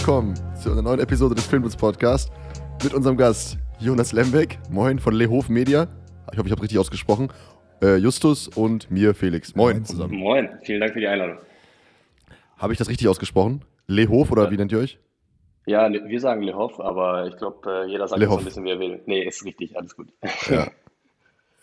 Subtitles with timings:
[0.00, 2.32] Willkommen zu einer neuen Episode des Filmbus Podcast
[2.82, 5.88] mit unserem Gast Jonas Lembeck, moin von Lehof Media.
[6.32, 7.30] Ich hoffe, ich habe richtig ausgesprochen.
[7.82, 9.54] Äh, Justus und mir Felix.
[9.54, 10.14] Moin zusammen.
[10.14, 11.36] Moin, vielen Dank für die Einladung.
[12.56, 13.62] Habe ich das richtig ausgesprochen?
[13.88, 14.50] Lehof oder ja.
[14.50, 14.98] wie nennt ihr euch?
[15.66, 18.80] Ja, wir sagen Lehof, aber ich glaube, äh, jeder sagt so ein bisschen, wie er
[18.80, 19.02] will.
[19.04, 20.08] Nee, ist richtig, alles gut.
[20.48, 20.68] Ja,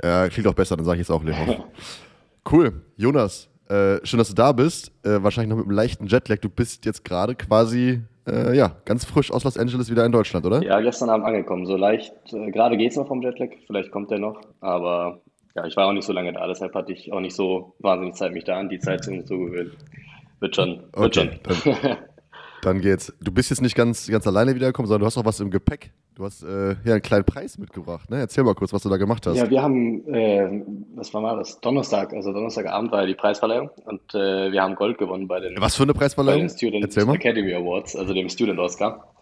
[0.04, 1.64] ja klingt auch besser, dann sage ich jetzt auch Lehof.
[2.52, 2.84] cool.
[2.98, 4.92] Jonas, äh, schön, dass du da bist.
[5.04, 6.38] Äh, wahrscheinlich noch mit einem leichten Jetlag.
[6.38, 10.46] Du bist jetzt gerade quasi äh, ja, ganz frisch aus Los Angeles wieder in Deutschland,
[10.46, 10.62] oder?
[10.64, 11.66] Ja, gestern Abend angekommen.
[11.66, 13.50] So leicht, äh, gerade geht es noch vom Jetlag.
[13.66, 14.42] Vielleicht kommt der noch.
[14.62, 15.22] Aber
[15.56, 16.46] ja, ich war auch nicht so lange da.
[16.48, 19.72] Deshalb hatte ich auch nicht so wahnsinnig Zeit, mich da an die Zeit zu gewöhnen.
[20.40, 20.84] Wird schon.
[20.94, 21.76] Wird okay, schon.
[21.82, 21.98] Dann,
[22.62, 23.14] dann, geht's.
[23.22, 25.92] Du bist jetzt nicht ganz, ganz alleine wiedergekommen, sondern du hast auch was im Gepäck.
[26.16, 28.10] Du hast äh, ja einen kleinen Preis mitgebracht.
[28.10, 28.20] Ne?
[28.20, 29.38] Erzähl mal kurz, was du da gemacht hast.
[29.38, 30.64] Ja, wir haben, äh,
[30.96, 31.60] was war mal das?
[31.62, 35.60] Donnerstag, also Donnerstagabend war ja die Preisverleihung und äh, wir haben Gold gewonnen bei den.
[35.62, 36.42] Was für eine Preisverleihung?
[36.42, 37.16] Bei den Student Erzähl mal.
[37.16, 39.14] Academy Awards, also dem Student Oscar.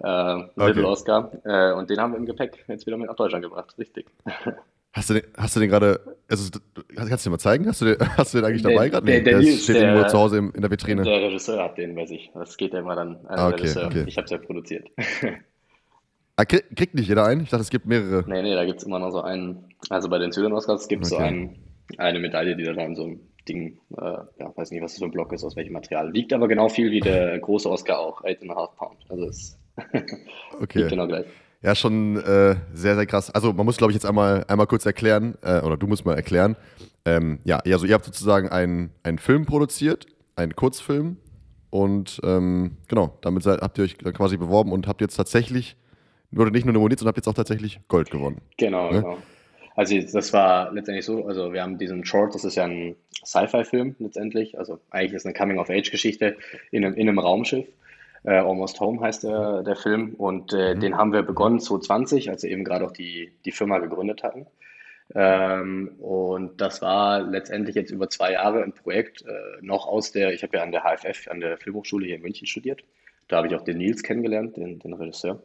[0.00, 0.84] Äh, Little okay.
[0.84, 1.32] Oscar.
[1.44, 3.74] Äh, und den haben wir im Gepäck jetzt wieder mit nach Deutschland gebracht.
[3.76, 4.06] Richtig.
[4.92, 6.50] Hast du den, hast du den gerade, also
[6.96, 7.66] kannst du den mal zeigen?
[7.66, 9.06] Hast du den, hast du den eigentlich dabei gerade?
[9.06, 11.02] Nee, der, der, der steht der, irgendwo zu Hause in der Vitrine.
[11.02, 12.30] Der Regisseur hat den, weiß ich.
[12.34, 13.86] Das geht ja immer dann an ah, okay, Regisseur.
[13.86, 14.04] Okay.
[14.06, 14.88] Ich habe es ja produziert.
[16.36, 17.40] Ah, kriegt nicht jeder einen?
[17.42, 18.22] Ich dachte, es gibt mehrere.
[18.28, 19.74] Nee, nee, da gibt es immer noch so einen.
[19.90, 21.20] Also bei den Zylon Oscars gibt es okay.
[21.20, 21.56] so einen,
[21.96, 24.04] eine Medaille, die da in so einem Ding, äh,
[24.38, 26.12] ja, weiß nicht, was das für ein Block ist, aus welchem Material.
[26.12, 28.98] Wiegt aber genau viel wie der große Oscar auch, 8,5 Pound.
[29.08, 29.58] Also es
[30.60, 30.88] okay.
[30.88, 31.26] genau gleich.
[31.62, 33.30] Ja, schon äh, sehr, sehr krass.
[33.30, 36.14] Also man muss, glaube ich, jetzt einmal, einmal kurz erklären, äh, oder du musst mal
[36.14, 36.56] erklären.
[37.04, 40.06] Ähm, ja, also ihr habt sozusagen einen, einen Film produziert,
[40.36, 41.16] einen Kurzfilm.
[41.70, 45.76] Und ähm, genau, damit seid, habt ihr euch quasi beworben und habt jetzt tatsächlich
[46.30, 48.40] wurde nicht nur nominiert, sondern habt jetzt auch tatsächlich Gold gewonnen.
[48.56, 49.02] Genau, ne?
[49.02, 49.18] genau.
[49.74, 53.94] Also das war letztendlich so, also wir haben diesen Short, das ist ja ein Sci-Fi-Film
[54.00, 56.36] letztendlich, also eigentlich ist es eine Coming-of-Age-Geschichte
[56.72, 57.66] in einem, in einem Raumschiff.
[58.24, 60.80] Äh, Almost Home heißt der, der Film und äh, mhm.
[60.80, 64.46] den haben wir begonnen 2020, als wir eben gerade auch die, die Firma gegründet hatten.
[65.14, 70.34] Ähm, und das war letztendlich jetzt über zwei Jahre ein Projekt, äh, noch aus der,
[70.34, 72.84] ich habe ja an der HFF, an der Filmhochschule hier in München studiert.
[73.26, 75.42] Da habe ich auch den Nils kennengelernt, den, den Regisseur.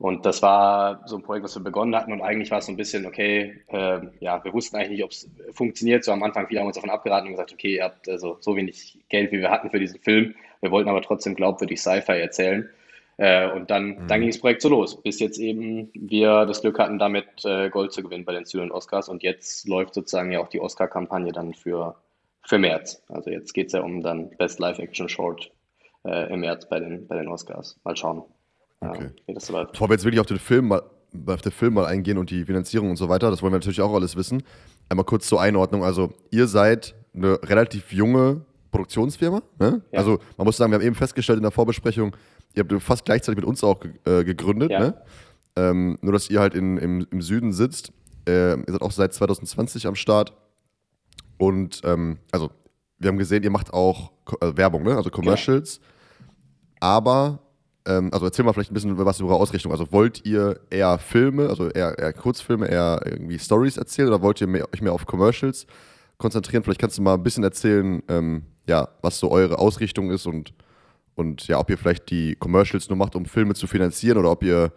[0.00, 2.10] Und das war so ein Projekt, was wir begonnen hatten.
[2.14, 5.10] Und eigentlich war es so ein bisschen, okay, äh, ja, wir wussten eigentlich nicht, ob
[5.10, 6.04] es funktioniert.
[6.04, 8.56] So am Anfang, viele haben uns davon abgeraten und gesagt, okay, ihr habt also so
[8.56, 10.34] wenig Geld, wie wir hatten für diesen Film.
[10.62, 12.70] Wir wollten aber trotzdem glaubwürdig Sci-Fi erzählen.
[13.18, 14.08] Äh, und dann, mhm.
[14.08, 17.68] dann ging das Projekt so los, bis jetzt eben wir das Glück hatten, damit äh,
[17.68, 19.10] Gold zu gewinnen bei den Student Oscars.
[19.10, 21.94] Und jetzt läuft sozusagen ja auch die Oscar-Kampagne dann für,
[22.42, 23.02] für März.
[23.08, 25.52] Also jetzt geht es ja um dann Best Live-Action Short
[26.06, 27.78] äh, im März bei den, bei den Oscars.
[27.84, 28.24] Mal schauen.
[28.80, 29.10] Okay.
[29.26, 30.82] Ja, Bevor wir jetzt wirklich auf den Film mal
[31.26, 33.80] auf den Film mal eingehen und die Finanzierung und so weiter, das wollen wir natürlich
[33.80, 34.42] auch alles wissen.
[34.88, 35.84] Einmal kurz zur Einordnung.
[35.84, 39.42] Also, ihr seid eine relativ junge Produktionsfirma.
[39.58, 39.82] Ne?
[39.92, 39.98] Ja.
[39.98, 42.16] Also, man muss sagen, wir haben eben festgestellt in der Vorbesprechung,
[42.54, 44.70] ihr habt fast gleichzeitig mit uns auch äh, gegründet.
[44.70, 44.80] Ja.
[44.80, 45.02] Ne?
[45.56, 47.92] Ähm, nur, dass ihr halt in, im, im Süden sitzt.
[48.28, 50.32] Äh, ihr seid auch seit 2020 am Start.
[51.38, 52.50] Und, ähm, also,
[52.98, 54.94] wir haben gesehen, ihr macht auch äh, Werbung, ne?
[54.94, 55.80] also Commercials.
[56.78, 57.40] Aber
[57.86, 59.72] ähm, also erzähl mal vielleicht ein bisschen was über eure Ausrichtung.
[59.72, 64.40] Also wollt ihr eher Filme, also eher, eher Kurzfilme, eher irgendwie Stories erzählen oder wollt
[64.40, 65.66] ihr mehr, euch mehr auf Commercials
[66.18, 66.62] konzentrieren?
[66.62, 70.52] Vielleicht kannst du mal ein bisschen erzählen, ähm, ja, was so eure Ausrichtung ist und,
[71.14, 74.42] und ja, ob ihr vielleicht die Commercials nur macht, um Filme zu finanzieren oder ob
[74.42, 74.72] ihr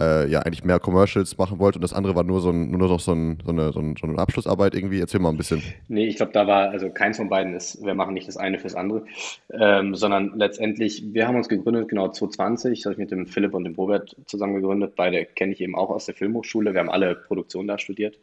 [0.00, 2.88] äh, ja eigentlich mehr Commercials machen wollt und das andere war nur so, ein, nur
[2.88, 5.00] noch so, ein, so, eine, so, eine Abschlussarbeit irgendwie.
[5.00, 5.62] Erzähl mal ein bisschen.
[5.88, 8.58] Nee, ich glaube, da war, also keins von beiden ist, wir machen nicht das eine
[8.58, 9.04] fürs andere,
[9.52, 13.54] ähm, sondern letztendlich, wir haben uns gegründet, genau 2020, das habe ich mit dem Philipp
[13.54, 14.94] und dem Robert zusammen gegründet.
[14.96, 16.72] Beide kenne ich eben auch aus der Filmhochschule.
[16.72, 18.18] Wir haben alle Produktion da studiert.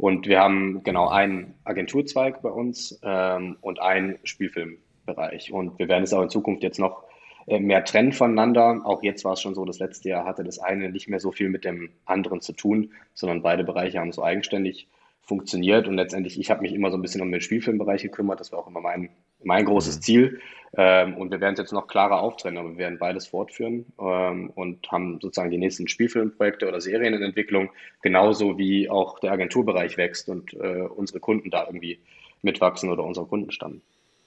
[0.00, 5.52] Und wir haben genau einen Agenturzweig bei uns ähm, und einen Spielfilmbereich.
[5.52, 7.04] Und wir werden es auch in Zukunft jetzt noch
[7.46, 8.82] mehr trennen voneinander.
[8.84, 11.32] Auch jetzt war es schon so, das letzte Jahr hatte das eine nicht mehr so
[11.32, 14.88] viel mit dem anderen zu tun, sondern beide Bereiche haben so eigenständig
[15.30, 18.50] funktioniert und letztendlich, ich habe mich immer so ein bisschen um den Spielfilmbereich gekümmert, das
[18.50, 19.10] war auch immer mein,
[19.44, 20.02] mein großes mhm.
[20.02, 20.40] Ziel
[20.76, 24.50] ähm, und wir werden es jetzt noch klarer auftrennen, aber wir werden beides fortführen ähm,
[24.56, 27.70] und haben sozusagen die nächsten Spielfilmprojekte oder Serien in Entwicklung,
[28.02, 32.00] genauso wie auch der Agenturbereich wächst und äh, unsere Kunden da irgendwie
[32.42, 33.82] mitwachsen oder unser Kundenstamm.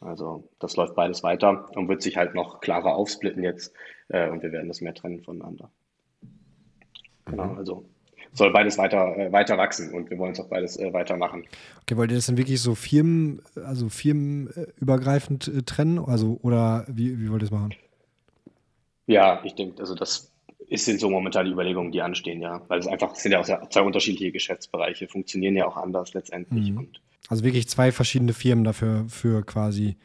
[0.06, 3.74] Also das läuft beides weiter und wird sich halt noch klarer aufsplitten jetzt
[4.10, 5.70] äh, und wir werden das mehr trennen voneinander.
[7.26, 7.58] Genau, mhm.
[7.58, 7.86] also
[8.34, 11.46] soll beides weiter, äh, weiter wachsen und wir wollen es auch beides äh, weitermachen.
[11.82, 16.00] Okay, wollt ihr das dann wirklich so Firmen, also firmenübergreifend äh, trennen?
[16.00, 17.76] Also, oder wie, wie wollt ihr das machen?
[19.06, 20.32] Ja, ich denke, also das
[20.68, 22.62] ist, sind so momentan die Überlegungen, die anstehen, ja.
[22.68, 26.72] Weil es einfach sind ja auch zwei unterschiedliche Geschäftsbereiche, funktionieren ja auch anders letztendlich.
[26.72, 26.78] Mhm.
[26.78, 29.98] Und also wirklich zwei verschiedene Firmen dafür für quasi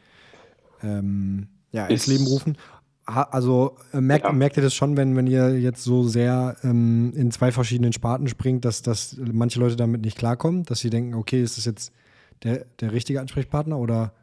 [0.83, 2.57] ähm, ja, ins Leben rufen.
[3.05, 4.31] also äh, merkt, ja.
[4.31, 8.27] merkt ihr das schon, wenn, wenn ihr jetzt so sehr ähm, in zwei verschiedenen Sparten
[8.27, 11.91] springt, dass, dass manche Leute damit nicht klarkommen, dass sie denken, okay, ist das jetzt
[12.43, 14.13] der, der richtige Ansprechpartner oder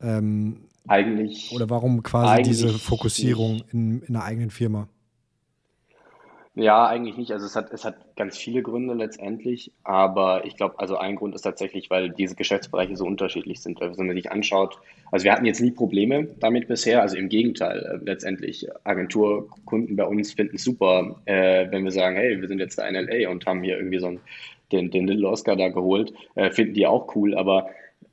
[0.00, 4.88] ähm, eigentlich oder warum quasi diese Fokussierung in, in einer eigenen Firma?
[6.58, 7.30] Ja, eigentlich nicht.
[7.30, 11.36] Also es hat, es hat ganz viele Gründe letztendlich, aber ich glaube, also ein Grund
[11.36, 13.80] ist tatsächlich, weil diese Geschäftsbereiche so unterschiedlich sind.
[13.80, 14.76] Wenn man sich anschaut,
[15.12, 20.04] also wir hatten jetzt nie Probleme damit bisher, also im Gegenteil, äh, letztendlich Agenturkunden bei
[20.04, 23.30] uns finden es super, äh, wenn wir sagen, hey, wir sind jetzt da in LA
[23.30, 24.20] und haben hier irgendwie so einen,
[24.72, 27.68] den, den Little Oscar da geholt, äh, finden die auch cool, aber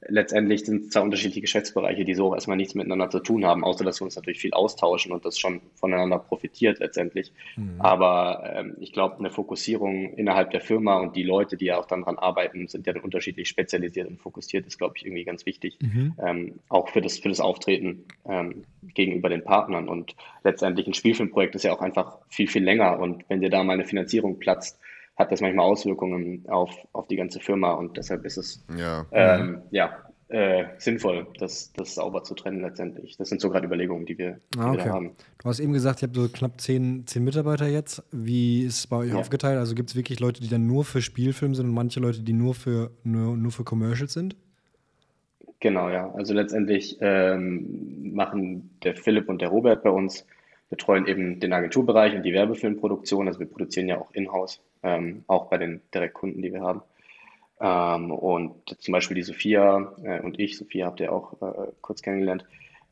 [0.07, 3.63] letztendlich sind es zwei unterschiedliche Geschäftsbereiche, die so auch erstmal nichts miteinander zu tun haben,
[3.63, 7.31] außer dass wir uns natürlich viel austauschen und das schon voneinander profitiert letztendlich.
[7.55, 7.75] Mhm.
[7.79, 11.85] Aber ähm, ich glaube, eine Fokussierung innerhalb der Firma und die Leute, die ja auch
[11.85, 15.45] dann dran arbeiten, sind ja dann unterschiedlich spezialisiert und fokussiert, ist, glaube ich, irgendwie ganz
[15.45, 15.77] wichtig.
[15.81, 16.13] Mhm.
[16.25, 18.63] Ähm, auch für das, für das Auftreten ähm,
[18.93, 19.87] gegenüber den Partnern.
[19.87, 22.99] Und letztendlich ein Spielfilmprojekt ist ja auch einfach viel, viel länger.
[22.99, 24.79] Und wenn dir da mal eine Finanzierung platzt,
[25.15, 29.61] hat das manchmal Auswirkungen auf, auf die ganze Firma und deshalb ist es ja, ähm,
[29.71, 33.15] ja äh, sinnvoll, das, das sauber zu trennen letztendlich.
[33.17, 34.85] Das sind so gerade Überlegungen, die wir, die ah, okay.
[34.85, 35.11] wir haben.
[35.37, 38.03] Du hast eben gesagt, ihr habt so knapp zehn, zehn Mitarbeiter jetzt.
[38.11, 39.15] Wie ist es bei euch ja.
[39.15, 39.59] aufgeteilt?
[39.59, 42.33] Also gibt es wirklich Leute, die dann nur für Spielfilm sind und manche Leute, die
[42.33, 44.35] nur für, nur, nur für Commercials sind?
[45.59, 46.11] Genau, ja.
[46.15, 50.25] Also letztendlich ähm, machen der Philipp und der Robert bei uns,
[50.69, 53.27] betreuen eben den Agenturbereich und die Werbefilmproduktion.
[53.27, 56.81] Also wir produzieren ja auch in-house ähm, auch bei den Direktkunden, die wir haben.
[57.59, 62.01] Ähm, und zum Beispiel die Sophia äh, und ich, Sophia habt ihr auch äh, kurz
[62.01, 62.45] kennengelernt,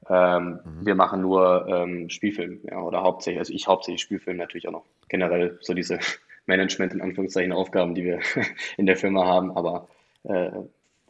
[0.10, 0.86] ähm, mhm.
[0.86, 4.86] wir machen nur ähm, Spielfilm, ja, oder hauptsächlich, also ich hauptsächlich Spielfilm natürlich auch noch.
[5.08, 6.00] Generell so diese
[6.46, 8.20] Management in Anführungszeichen Aufgaben, die wir
[8.78, 9.88] in der Firma haben, aber
[10.24, 10.52] äh,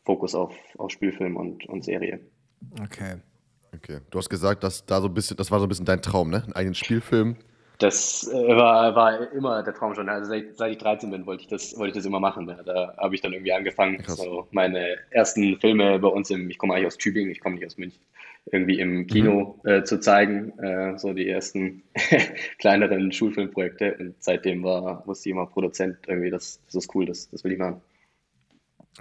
[0.04, 2.20] Fokus auf, auf Spielfilm und, und Serie.
[2.84, 3.16] Okay.
[3.76, 4.00] Okay.
[4.10, 6.30] Du hast gesagt, dass da so ein bisschen, das war so ein bisschen dein Traum,
[6.30, 6.44] ne?
[6.44, 7.38] Einen eigenen Spielfilm
[7.84, 10.08] das äh, war, war immer der Traum schon.
[10.08, 12.48] Also seit, seit ich 13 bin, wollte ich das, wollte ich das immer machen.
[12.48, 12.64] Ja.
[12.64, 14.02] Da habe ich dann irgendwie angefangen.
[14.08, 17.66] So meine ersten Filme bei uns im, ich komme eigentlich aus Tübingen, ich komme nicht
[17.66, 18.02] aus München,
[18.52, 19.70] irgendwie im Kino mhm.
[19.70, 20.58] äh, zu zeigen.
[20.60, 21.84] Äh, so die ersten
[22.60, 23.96] kleineren Schulfilmprojekte.
[24.00, 27.52] Und seitdem war, wusste ich immer Produzent irgendwie, das, das ist cool, das, das will
[27.52, 27.82] ich machen.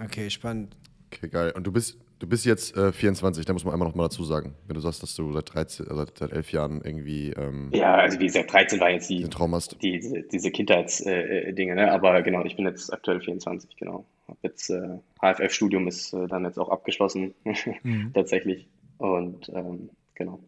[0.02, 0.75] Okay, spannend.
[1.12, 1.52] Okay, geil.
[1.54, 4.22] Und du bist, Du bist jetzt äh, 24, da muss man einmal noch mal dazu
[4.22, 7.30] sagen, wenn du sagst, dass du seit 13, also seit, seit 11 Jahren irgendwie.
[7.30, 9.82] Ähm, ja, also wie gesagt, 13 war jetzt die, Traum hast.
[9.82, 11.90] Die, diese, diese Kindheitsdinge, äh, ne?
[11.90, 14.04] aber genau, ich bin jetzt aktuell 24, genau.
[14.28, 17.34] Hab jetzt äh, HFF-Studium ist äh, dann jetzt auch abgeschlossen,
[17.82, 18.12] mhm.
[18.14, 18.68] tatsächlich.
[18.98, 20.38] Und ähm, genau.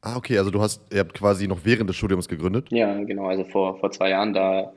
[0.00, 2.72] Ah, okay, also du hast, ihr habt quasi noch während des Studiums gegründet?
[2.72, 4.72] Ja, genau, also vor, vor zwei Jahren, da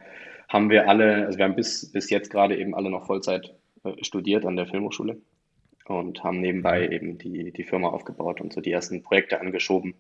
[0.50, 3.54] haben wir alle, also wir haben bis, bis jetzt gerade eben alle noch Vollzeit äh,
[4.02, 5.18] studiert an der Filmhochschule
[5.86, 6.94] und haben nebenbei mhm.
[6.94, 9.96] eben die, die Firma aufgebaut und so die ersten Projekte angeschoben.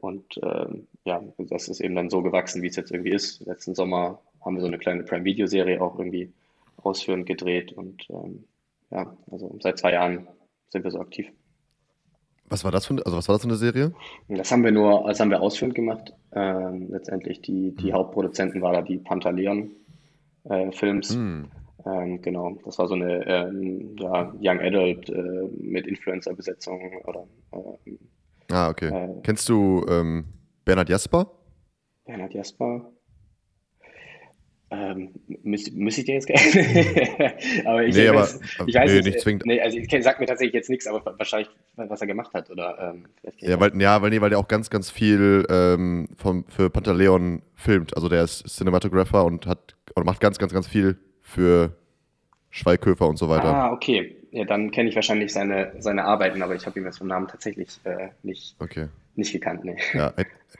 [0.00, 3.44] Und ähm, ja, das ist eben dann so gewachsen, wie es jetzt irgendwie ist.
[3.44, 6.32] Letzten Sommer haben wir so eine kleine Prime-Video-Serie auch irgendwie
[6.78, 8.44] ausführend gedreht und ähm,
[8.90, 10.26] ja, also seit zwei Jahren
[10.70, 11.30] sind wir so aktiv.
[12.48, 13.94] Was war das für, also was war das für eine Serie?
[14.28, 16.12] Das haben wir nur, das haben wir ausführend gemacht.
[16.32, 17.94] Ähm, letztendlich die, die mhm.
[17.94, 19.70] Hauptproduzenten waren da die Pantaleon
[20.44, 21.14] äh, Films.
[21.14, 21.48] Mhm.
[21.86, 27.26] Ähm, genau, das war so eine ähm, ja, Young Adult äh, mit Influencer-Besetzung oder.
[27.52, 27.98] Ähm,
[28.50, 28.88] ah, okay.
[28.88, 30.26] Äh, Kennst du ähm,
[30.64, 31.30] Bernhard Jasper?
[32.04, 32.92] Bernhard Jasper?
[34.72, 35.10] Ähm,
[35.42, 36.30] müsste müsst ich den jetzt
[37.66, 39.44] aber ich, nee, aber, weiß, ich weiß nee, nicht, nicht zwingend.
[39.44, 42.50] Nee, also ich sag mir tatsächlich jetzt nichts, aber wahrscheinlich, was er gemacht hat.
[42.50, 43.06] Oder, ähm,
[43.38, 47.42] ja, weil, ja, weil, nee, weil der auch ganz, ganz viel ähm, vom, für Pantaleon
[47.56, 47.96] filmt.
[47.96, 50.98] Also der ist Cinematographer und hat und macht ganz, ganz, ganz viel
[51.30, 51.70] für
[52.50, 53.54] Schweighöfer und so weiter.
[53.54, 54.16] Ah, okay.
[54.32, 57.28] Ja, dann kenne ich wahrscheinlich seine, seine Arbeiten, aber ich habe ihn jetzt vom Namen
[57.28, 58.88] tatsächlich äh, nicht, okay.
[59.16, 59.64] nicht gekannt.
[59.64, 59.76] Nee.
[59.92, 60.12] Ja,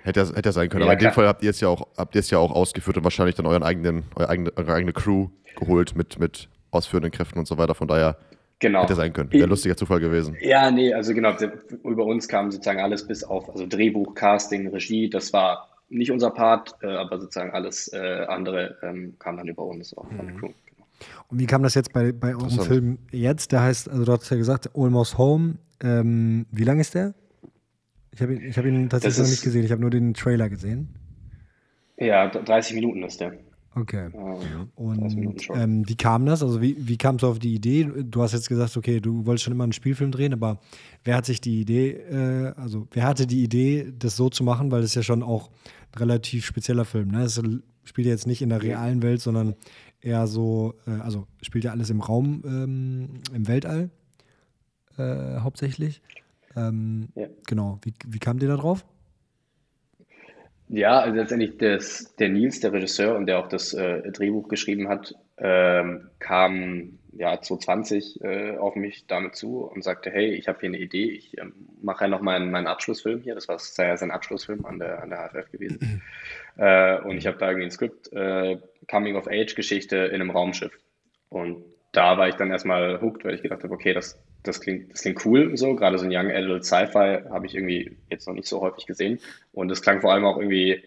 [0.02, 0.82] hätte er, hätte sein können.
[0.82, 2.52] Ja, aber in dem Fall habt ihr es ja auch, habt ihr es ja auch
[2.52, 7.12] ausgeführt und wahrscheinlich dann euren eigenen, eure eigene, eure eigene Crew geholt mit, mit ausführenden
[7.12, 7.74] Kräften und so weiter.
[7.74, 8.16] Von daher
[8.58, 8.82] genau.
[8.82, 9.32] hätte sein können.
[9.32, 10.36] Wäre ein lustiger Zufall gewesen.
[10.40, 11.36] Ja, nee, also genau,
[11.84, 16.30] über uns kam sozusagen alles bis auf also Drehbuch, Casting, Regie, das war nicht unser
[16.30, 20.34] Part, äh, aber sozusagen alles äh, andere ähm, kam dann über uns auch von der
[20.34, 20.38] mhm.
[20.38, 20.50] Crew.
[21.28, 23.52] Und wie kam das jetzt bei, bei eurem Film jetzt?
[23.52, 25.56] Der heißt, also du hast ja gesagt, Almost Home.
[25.82, 27.14] Ähm, wie lang ist der?
[28.12, 30.48] Ich habe ihn, ich hab ihn tatsächlich noch nicht gesehen, ich habe nur den Trailer
[30.48, 30.94] gesehen.
[31.96, 33.32] Ja, 30 Minuten ist der.
[33.74, 34.10] Okay.
[34.12, 36.42] Ähm, und ähm, wie kam das?
[36.42, 37.84] Also wie, wie kamst du auf die Idee?
[37.84, 40.58] Du hast jetzt gesagt, okay, du wolltest schon immer einen Spielfilm drehen, aber
[41.04, 44.72] wer hat sich die Idee, äh, also wer hatte die Idee, das so zu machen?
[44.72, 45.50] Weil es ja schon auch
[45.92, 47.08] ein relativ spezieller Film.
[47.08, 47.22] Ne?
[47.22, 47.40] Es
[47.84, 49.54] spielt ja jetzt nicht in der realen Welt, sondern
[50.00, 53.90] eher so, äh, also spielt ja alles im Raum, ähm, im Weltall
[54.98, 56.02] äh, hauptsächlich.
[56.56, 57.28] Ähm, ja.
[57.46, 57.78] Genau.
[57.82, 58.84] Wie, wie kam dir da drauf?
[60.72, 64.88] Ja, also letztendlich das, der Nils, der Regisseur und der auch das äh, Drehbuch geschrieben
[64.88, 70.60] hat, ähm, kam ja 2020 äh, auf mich damit zu und sagte, hey, ich habe
[70.60, 73.96] hier eine Idee, ich ähm, mache ja noch meinen, meinen Abschlussfilm hier, das war ja
[73.96, 76.02] sein Abschlussfilm an der, an der HFF gewesen.
[76.56, 78.58] äh, und ich habe da irgendwie ein Skript, äh,
[78.88, 80.78] Coming-of-Age-Geschichte in einem Raumschiff.
[81.30, 84.92] Und da war ich dann erstmal hooked, weil ich gedacht habe, okay, das, das, klingt,
[84.92, 85.74] das klingt cool so.
[85.74, 89.18] Gerade so ein Young Adult Sci-Fi habe ich irgendwie jetzt noch nicht so häufig gesehen.
[89.52, 90.82] Und es klang vor allem auch irgendwie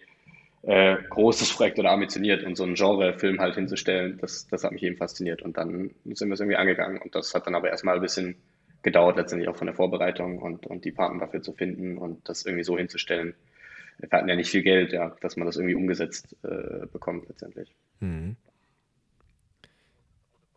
[0.63, 4.83] äh, großes Projekt oder ambitioniert und so einen Genre-Film halt hinzustellen, das, das hat mich
[4.83, 5.41] eben fasziniert.
[5.41, 7.01] Und dann sind wir es irgendwie angegangen.
[7.01, 8.35] Und das hat dann aber erstmal ein bisschen
[8.81, 12.45] gedauert, letztendlich auch von der Vorbereitung und, und die Partner dafür zu finden und das
[12.45, 13.33] irgendwie so hinzustellen.
[13.99, 17.73] Wir hatten ja nicht viel Geld, ja, dass man das irgendwie umgesetzt äh, bekommt letztendlich.
[17.99, 18.35] Mhm.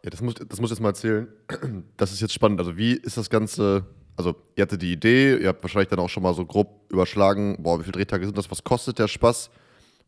[0.06, 1.26] Ja, das muss, das muss ich jetzt mal erzählen.
[1.96, 2.60] Das ist jetzt spannend.
[2.60, 3.86] Also, wie ist das Ganze?
[4.16, 7.56] Also, ihr hattet die Idee, ihr habt wahrscheinlich dann auch schon mal so grob überschlagen,
[7.58, 9.50] boah, wie viele Drehtage sind das, was kostet der Spaß?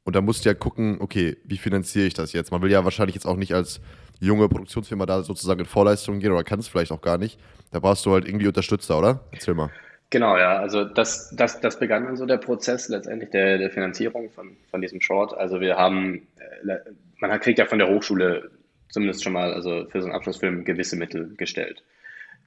[0.05, 2.53] Und da musst du ja gucken, okay, wie finanziere ich das jetzt?
[2.53, 3.81] Man will ja wahrscheinlich jetzt auch nicht als
[4.21, 7.39] junge Produktionsfirma da sozusagen in Vorleistungen gehen oder kann es vielleicht auch gar nicht.
[7.73, 9.25] Da brauchst du halt irgendwie Unterstützer, oder?
[9.33, 9.71] Erzähl mal.
[10.11, 10.59] Genau, ja.
[10.59, 14.81] Also das, das, das begann dann so der Prozess letztendlich der, der Finanzierung von, von
[14.81, 15.37] diesem Short.
[15.37, 16.29] Also wir haben,
[16.67, 16.77] äh,
[17.19, 18.51] man kriegt ja von der Hochschule
[18.91, 21.83] zumindest schon mal also für so einen Abschlussfilm gewisse Mittel gestellt.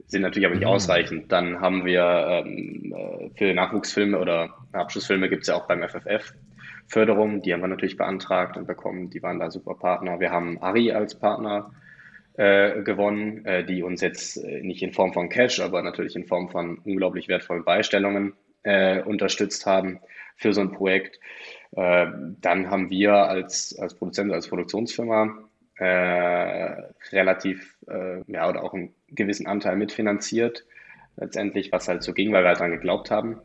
[0.08, 0.72] Sind natürlich aber nicht mhm.
[0.72, 1.32] ausreichend.
[1.32, 6.34] Dann haben wir ähm, äh, für Nachwuchsfilme oder Abschlussfilme gibt es ja auch beim FFF
[6.92, 9.10] Förderung, die haben wir natürlich beantragt und bekommen.
[9.10, 10.20] Die waren da super Partner.
[10.20, 11.72] Wir haben Ari als Partner
[12.34, 16.26] äh, gewonnen, äh, die uns jetzt äh, nicht in Form von Cash, aber natürlich in
[16.26, 18.34] Form von unglaublich wertvollen Beistellungen
[18.64, 20.02] äh, unterstützt haben
[20.36, 21.18] für so ein Projekt.
[21.72, 22.08] Äh,
[22.42, 25.34] dann haben wir als, als Produzent, als Produktionsfirma
[25.82, 26.76] äh,
[27.12, 30.64] relativ, äh, ja, oder auch einen gewissen Anteil mitfinanziert,
[31.18, 33.42] letztendlich, was halt so ging, weil wir halt daran geglaubt haben.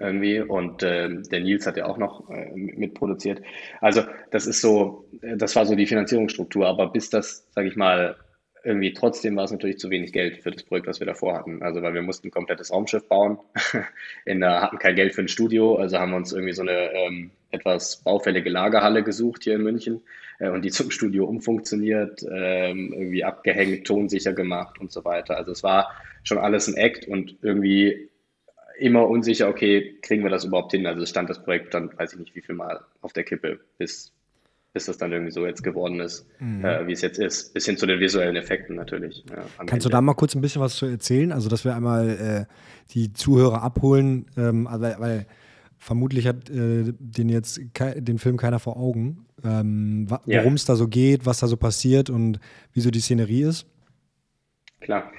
[0.00, 0.40] Irgendwie.
[0.40, 3.40] Und äh, der Nils hat ja auch noch äh, mitproduziert.
[3.80, 4.02] Also,
[4.32, 8.16] das ist so, das war so die Finanzierungsstruktur, aber bis das, sage ich mal,
[8.64, 11.62] irgendwie trotzdem war es natürlich zu wenig Geld für das Projekt, was wir davor hatten.
[11.62, 13.38] Also weil wir mussten ein komplettes Raumschiff bauen,
[14.24, 16.92] in der, hatten kein Geld für ein Studio, also haben wir uns irgendwie so eine
[16.92, 20.00] ähm, etwas baufällige Lagerhalle gesucht hier in München
[20.38, 25.36] äh, und die zum Studio umfunktioniert, ähm, irgendwie abgehängt, tonsicher gemacht und so weiter.
[25.36, 25.92] Also es war
[26.24, 28.08] schon alles ein Act und irgendwie
[28.78, 30.86] immer unsicher, okay, kriegen wir das überhaupt hin?
[30.86, 33.60] Also es stand das Projekt dann, weiß ich nicht, wie viel Mal auf der Kippe,
[33.78, 34.12] bis,
[34.72, 36.64] bis das dann irgendwie so jetzt geworden ist, mhm.
[36.64, 37.54] äh, wie es jetzt ist.
[37.54, 39.24] Bis hin zu den visuellen Effekten natürlich.
[39.28, 39.82] Ja, Kannst Ende.
[39.84, 41.32] du da mal kurz ein bisschen was zu erzählen?
[41.32, 45.26] Also, dass wir einmal äh, die Zuhörer abholen, ähm, also, weil
[45.82, 50.86] vermutlich hat äh, den jetzt den Film keiner vor Augen, ähm, worum es da so
[50.86, 52.38] geht, was da so passiert und
[52.72, 53.66] wieso die Szenerie ist.
[54.80, 55.10] Klar.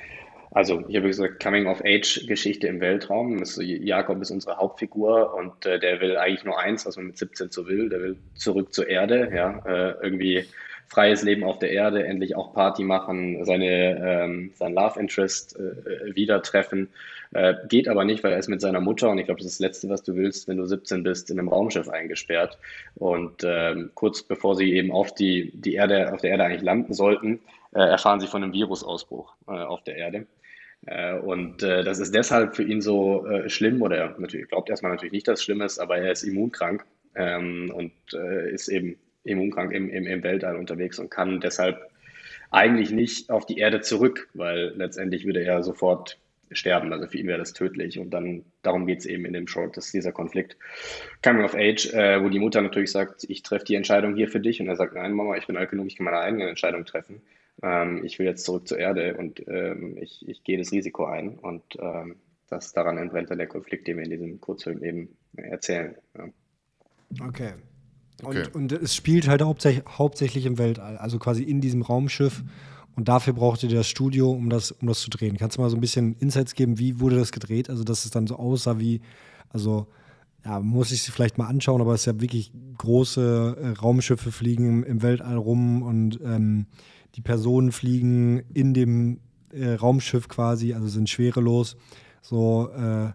[0.51, 3.43] Also, ich habe gesagt, Coming-of-Age-Geschichte im Weltraum.
[3.59, 7.49] Jakob ist unsere Hauptfigur und äh, der will eigentlich nur eins, was man mit 17
[7.49, 7.89] so will.
[7.89, 10.45] Der will zurück zur Erde, ja, äh, irgendwie
[10.93, 16.15] freies Leben auf der Erde, endlich auch Party machen, seine, ähm, sein Love Interest äh,
[16.15, 16.89] wieder treffen.
[17.33, 19.59] Äh, geht aber nicht, weil er ist mit seiner Mutter und ich glaube, das ist
[19.59, 22.59] das Letzte, was du willst, wenn du 17 bist, in einem Raumschiff eingesperrt.
[22.95, 26.93] Und ähm, kurz bevor sie eben auf die, die Erde, auf der Erde eigentlich landen
[26.93, 27.39] sollten,
[27.73, 30.27] äh, erfahren sie von einem Virusausbruch äh, auf der Erde.
[30.85, 34.69] Äh, und äh, das ist deshalb für ihn so äh, schlimm, oder er natürlich, glaubt
[34.69, 36.85] erstmal natürlich nicht, dass es schlimm ist, aber er ist immunkrank
[37.15, 41.89] ähm, und äh, ist eben immunkrank im, im, im Weltall unterwegs und kann deshalb
[42.51, 46.19] eigentlich nicht auf die Erde zurück, weil letztendlich würde er sofort
[46.51, 46.93] sterben.
[46.93, 47.97] Also für ihn wäre das tödlich.
[47.97, 50.55] Und dann darum geht es eben in dem Short, dass dieser Konflikt
[51.23, 54.39] Coming of Age, äh, wo die Mutter natürlich sagt, ich treffe die Entscheidung hier für
[54.39, 54.61] dich.
[54.61, 57.21] Und er sagt, nein, Mama, ich bin alt genug, ich kann meine eigene Entscheidung treffen
[57.61, 61.37] ähm, ich will jetzt zurück zur Erde und ähm, ich, ich gehe das Risiko ein.
[61.39, 62.15] Und ähm,
[62.49, 65.95] das daran entbrennt dann der Konflikt, den wir in diesem Kurzfilm eben erzählen.
[66.17, 67.27] Ja.
[67.27, 67.53] Okay.
[68.25, 68.47] Und, okay.
[68.53, 72.43] und es spielt halt hauptsächlich, hauptsächlich im Weltall, also quasi in diesem Raumschiff.
[72.95, 75.37] Und dafür braucht ihr das Studio, um das, um das zu drehen.
[75.37, 77.69] Kannst du mal so ein bisschen Insights geben, wie wurde das gedreht?
[77.69, 79.01] Also, dass es dann so aussah wie,
[79.49, 79.87] also,
[80.45, 84.31] ja, muss ich sie vielleicht mal anschauen, aber es ist ja wirklich große äh, Raumschiffe
[84.31, 86.67] fliegen im, im, Weltall rum und ähm,
[87.15, 89.19] die Personen fliegen in dem
[89.51, 91.77] äh, Raumschiff quasi, also sind schwerelos.
[92.21, 93.11] So, äh,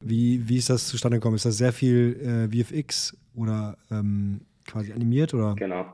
[0.00, 1.36] wie, wie ist das zustande gekommen?
[1.36, 5.34] Ist das sehr viel äh, VFX oder ähm, quasi animiert?
[5.34, 5.54] Oder?
[5.54, 5.86] Genau.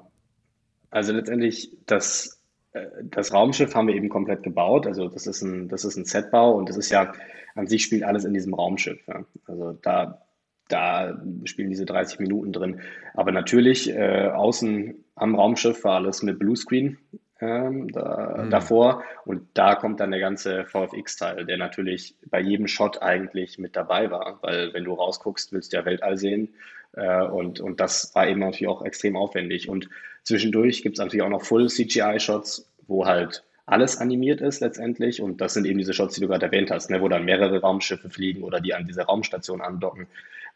[0.91, 2.43] Also letztendlich, das,
[2.73, 4.87] äh, das Raumschiff haben wir eben komplett gebaut.
[4.87, 7.13] Also das ist ein, das ist ein Setbau und das ist ja,
[7.55, 9.01] an sich spielt alles in diesem Raumschiff.
[9.07, 9.25] Ja.
[9.47, 10.23] Also da,
[10.69, 12.81] da spielen diese 30 Minuten drin.
[13.15, 16.99] Aber natürlich, äh, außen am Raumschiff war alles mit Bluescreen
[17.41, 18.51] ähm, da, mhm.
[18.51, 19.03] davor.
[19.25, 24.11] Und da kommt dann der ganze VFX-Teil, der natürlich bei jedem Shot eigentlich mit dabei
[24.11, 26.55] war, weil wenn du rausguckst, willst du ja Weltall sehen.
[26.93, 29.69] Äh, und, und das war eben natürlich auch extrem aufwendig.
[29.69, 29.89] Und
[30.25, 35.21] zwischendurch gibt es natürlich auch noch Full CGI-Shots, wo halt alles animiert ist letztendlich.
[35.21, 37.61] Und das sind eben diese Shots, die du gerade erwähnt hast, ne, wo dann mehrere
[37.61, 40.07] Raumschiffe fliegen oder die an diese Raumstation andocken.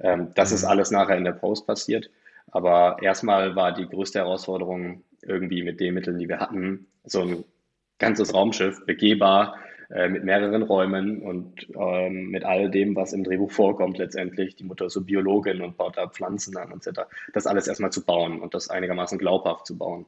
[0.00, 0.56] Ähm, das mhm.
[0.56, 2.10] ist alles nachher in der Post passiert.
[2.50, 7.44] Aber erstmal war die größte Herausforderung irgendwie mit den Mitteln, die wir hatten, so ein
[7.98, 9.56] ganzes Raumschiff begehbar
[9.94, 14.56] äh, mit mehreren Räumen und ähm, mit all dem, was im Drehbuch vorkommt letztendlich.
[14.56, 17.02] Die Mutter ist so Biologin und baut da Pflanzen an etc.
[17.34, 20.06] Das alles erstmal zu bauen und das einigermaßen glaubhaft zu bauen.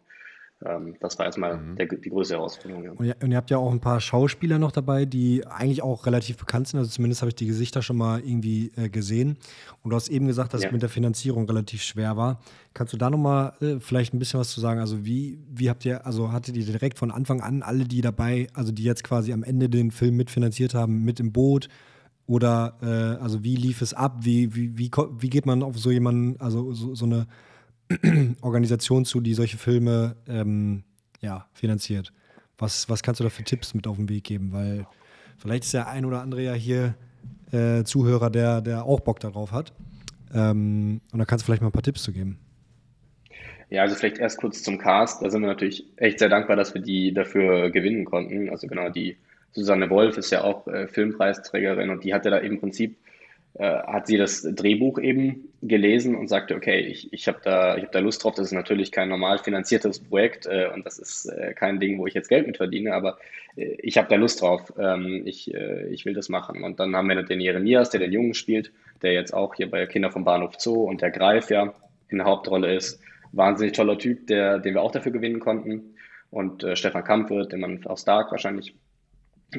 [0.64, 1.76] Ähm, das war erstmal mhm.
[1.76, 2.84] der, die größte Herausforderung.
[2.84, 2.90] Ja.
[2.92, 6.06] Und, ihr, und, ihr habt ja auch ein paar Schauspieler noch dabei, die eigentlich auch
[6.06, 6.78] relativ bekannt sind.
[6.78, 9.36] Also zumindest habe ich die Gesichter schon mal irgendwie äh, gesehen.
[9.82, 10.68] Und du hast eben gesagt, dass ja.
[10.68, 12.40] es mit der Finanzierung relativ schwer war.
[12.72, 14.80] Kannst du da nochmal äh, vielleicht ein bisschen was zu sagen?
[14.80, 18.46] Also wie, wie habt ihr, also hattet ihr direkt von Anfang an alle, die dabei,
[18.54, 21.68] also die jetzt quasi am Ende den Film mitfinanziert haben, mit im Boot?
[22.26, 24.18] Oder äh, also wie lief es ab?
[24.20, 27.26] Wie, wie, wie, wie geht man auf so jemanden, also so, so eine
[28.40, 30.84] Organisation zu, die solche Filme ähm,
[31.20, 32.12] ja, finanziert.
[32.58, 34.52] Was, was kannst du da für Tipps mit auf den Weg geben?
[34.52, 34.86] Weil
[35.36, 36.94] vielleicht ist der ein oder andere ja hier
[37.52, 39.72] äh, Zuhörer, der, der auch Bock darauf hat.
[40.32, 42.38] Ähm, und da kannst du vielleicht mal ein paar Tipps zu geben.
[43.70, 45.22] Ja, also vielleicht erst kurz zum Cast.
[45.22, 48.48] Da sind wir natürlich echt sehr dankbar, dass wir die dafür gewinnen konnten.
[48.50, 49.16] Also genau, die
[49.52, 52.96] Susanne Wolf ist ja auch äh, Filmpreisträgerin und die hatte da im Prinzip
[53.54, 57.92] äh, hat sie das Drehbuch eben gelesen und sagte, okay, ich, ich habe da, hab
[57.92, 61.54] da Lust drauf, das ist natürlich kein normal finanziertes Projekt äh, und das ist äh,
[61.54, 63.16] kein Ding, wo ich jetzt Geld mit verdiene, aber
[63.56, 66.64] äh, ich habe da Lust drauf, ähm, ich, äh, ich will das machen.
[66.64, 69.86] Und dann haben wir den Jeremias, der den Jungen spielt, der jetzt auch hier bei
[69.86, 71.72] Kinder vom Bahnhof Zoo und der Greif ja
[72.08, 73.00] in der Hauptrolle ist.
[73.32, 75.94] Wahnsinnig toller Typ, der, den wir auch dafür gewinnen konnten.
[76.30, 78.74] Und Stefan Kampfe, den man aus Dark wahrscheinlich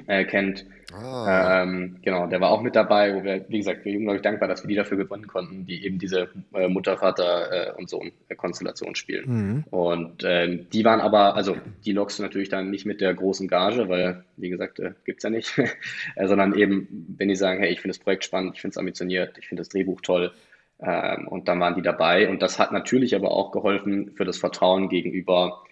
[0.07, 0.65] äh, kennt.
[0.93, 1.63] Ah.
[1.63, 4.21] Ähm, genau, der war auch mit dabei, wo wir, wie gesagt, wir sind, glaube ich,
[4.21, 7.89] dankbar, dass wir die dafür gewinnen konnten, die eben diese äh, Mutter, Vater äh, und
[7.89, 9.25] Sohn-Konstellation spielen.
[9.27, 9.63] Mhm.
[9.71, 13.47] Und ähm, die waren aber, also die lockst du natürlich dann nicht mit der großen
[13.47, 15.57] Gage, weil, wie gesagt, äh, gibt es ja nicht,
[16.15, 18.77] äh, sondern eben, wenn die sagen, hey, ich finde das Projekt spannend, ich finde es
[18.77, 20.31] ambitioniert, ich finde das Drehbuch toll,
[20.79, 22.29] ähm, und dann waren die dabei.
[22.29, 25.63] Und das hat natürlich aber auch geholfen für das Vertrauen gegenüber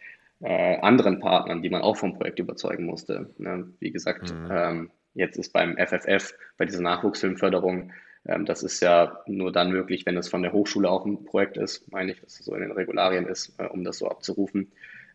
[0.43, 3.29] äh, anderen Partnern, die man auch vom Projekt überzeugen musste.
[3.37, 3.71] Ne?
[3.79, 4.49] Wie gesagt, mhm.
[4.51, 7.93] ähm, jetzt ist beim FFF, bei dieser Nachwuchsfilmförderung,
[8.25, 11.55] ähm, das ist ja nur dann möglich, wenn es von der Hochschule auch ein Projekt
[11.57, 14.71] ist, meine ich, dass es so in den Regularien ist, äh, um das so abzurufen.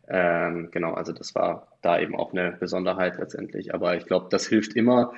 [0.08, 3.74] Ähm, genau, also das war da eben auch eine Besonderheit letztendlich.
[3.74, 5.12] Aber ich glaube, das hilft immer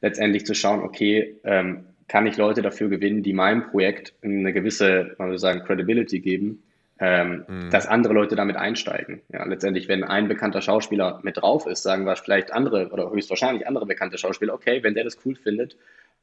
[0.00, 5.14] letztendlich zu schauen, okay, ähm, kann ich Leute dafür gewinnen, die meinem Projekt eine gewisse,
[5.18, 6.64] man würde sagen, Credibility geben
[7.04, 7.70] ähm, mhm.
[7.70, 9.22] dass andere Leute damit einsteigen.
[9.32, 13.66] Ja, letztendlich, wenn ein bekannter Schauspieler mit drauf ist, sagen wir vielleicht andere oder höchstwahrscheinlich
[13.66, 15.76] andere bekannte Schauspieler, okay, wenn der das cool findet,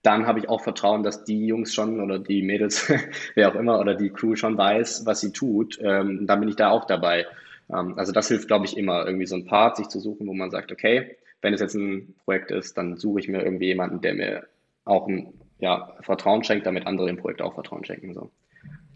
[0.03, 2.89] dann habe ich auch Vertrauen, dass die Jungs schon oder die Mädels,
[3.35, 5.77] wer auch immer, oder die Crew schon weiß, was sie tut.
[5.83, 7.27] Ähm, dann bin ich da auch dabei.
[7.69, 10.33] Ähm, also das hilft, glaube ich, immer, irgendwie so ein Part sich zu suchen, wo
[10.33, 13.99] man sagt, okay, wenn es jetzt ein Projekt ist, dann suche ich mir irgendwie jemanden,
[13.99, 14.47] der mir
[14.85, 18.13] auch ein ja, Vertrauen schenkt, damit andere dem Projekt auch Vertrauen schenken.
[18.13, 18.31] So.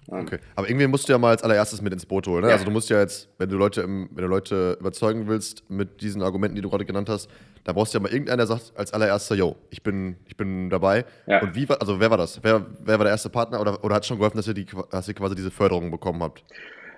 [0.08, 0.40] Okay.
[0.56, 2.42] Aber irgendwie musst du ja mal als allererstes mit ins Boot holen.
[2.42, 2.48] Ne?
[2.48, 2.54] Ja.
[2.54, 6.02] Also du musst ja jetzt, wenn du Leute im, wenn du Leute überzeugen willst mit
[6.02, 7.30] diesen Argumenten, die du gerade genannt hast,
[7.64, 10.70] da brauchst du ja mal irgendeiner, der sagt als allererster, yo, ich bin, ich bin
[10.70, 11.06] dabei.
[11.28, 11.42] Ja.
[11.42, 12.44] Und wie war, also wer war das?
[12.44, 14.66] Wer, wer war der erste Partner oder, oder hat es schon geholfen, dass ihr, die,
[14.92, 16.44] dass ihr quasi diese Förderung bekommen habt?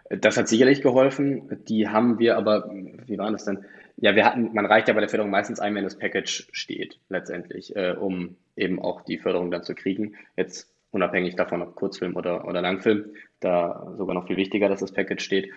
[0.09, 1.63] Das hat sicherlich geholfen.
[1.67, 2.69] Die haben wir aber,
[3.05, 3.65] wie war das denn?
[3.97, 6.99] Ja, wir hatten, man reicht ja bei der Förderung meistens ein, wenn das Package steht,
[7.09, 10.15] letztendlich, äh, um eben auch die Förderung dann zu kriegen.
[10.35, 13.07] Jetzt unabhängig davon, ob Kurzfilm oder, oder Langfilm.
[13.41, 15.51] Da sogar noch viel wichtiger, dass das Package steht.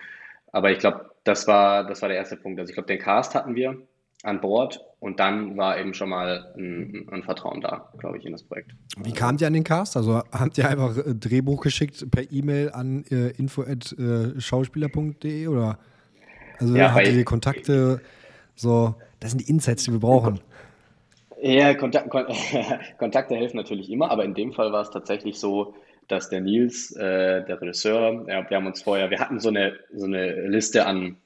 [0.51, 2.59] Aber ich glaube, das war, das war der erste Punkt.
[2.59, 3.77] Also ich glaube, den Cast hatten wir
[4.23, 8.33] an Bord und dann war eben schon mal ein, ein Vertrauen da, glaube ich, in
[8.33, 8.71] das Projekt.
[8.97, 9.95] Wie kamt ihr an den Cast?
[9.95, 15.79] Also habt ihr einfach ein äh, Drehbuch geschickt per E-Mail an äh, info.schauspieler.de oder
[16.59, 18.01] also ja, hattet ihr Kontakte
[18.55, 20.41] so, das sind die Insights, die wir brauchen.
[21.41, 22.09] Ja, Kontakt,
[22.97, 25.73] Kontakte helfen natürlich immer, aber in dem Fall war es tatsächlich so,
[26.07, 29.77] dass der Nils, äh, der Regisseur, ja, wir haben uns vorher, wir hatten so eine,
[29.93, 31.17] so eine Liste an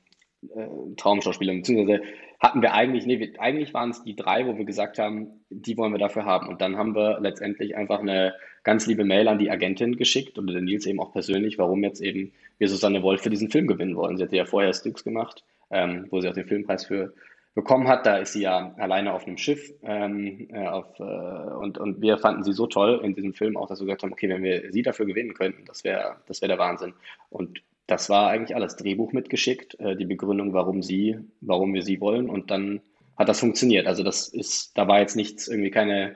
[0.44, 2.04] äh, Traumschauspielern, beziehungsweise
[2.40, 5.78] hatten wir eigentlich, nee, wir, eigentlich waren es die drei, wo wir gesagt haben, die
[5.78, 6.50] wollen wir dafür haben.
[6.50, 10.54] Und dann haben wir letztendlich einfach eine ganz liebe Mail an die Agentin geschickt oder
[10.54, 13.96] den Nils eben auch persönlich, warum jetzt eben wir Susanne Wolf für diesen Film gewinnen
[13.96, 14.18] wollen.
[14.18, 17.14] Sie hatte ja vorher Stux gemacht, ähm, wo sie auch den Filmpreis für
[17.56, 18.06] bekommen hat.
[18.06, 22.18] Da ist sie ja alleine auf einem Schiff ähm, äh, auf, äh, und, und wir
[22.18, 24.72] fanden sie so toll in diesem Film auch, dass wir gesagt haben, okay, wenn wir
[24.72, 26.94] sie dafür gewinnen könnten, das wäre das wäre der Wahnsinn.
[27.30, 28.76] Und das war eigentlich alles.
[28.76, 32.82] Drehbuch mitgeschickt, äh, die Begründung, warum sie, warum wir sie wollen und dann
[33.18, 33.88] hat das funktioniert.
[33.88, 36.16] Also das ist, da war jetzt nichts, irgendwie keine,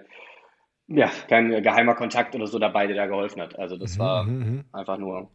[0.87, 3.59] ja, kein geheimer Kontakt oder so dabei, der da geholfen hat.
[3.59, 4.63] Also das mhm, war mhm, mhm.
[4.71, 5.29] einfach nur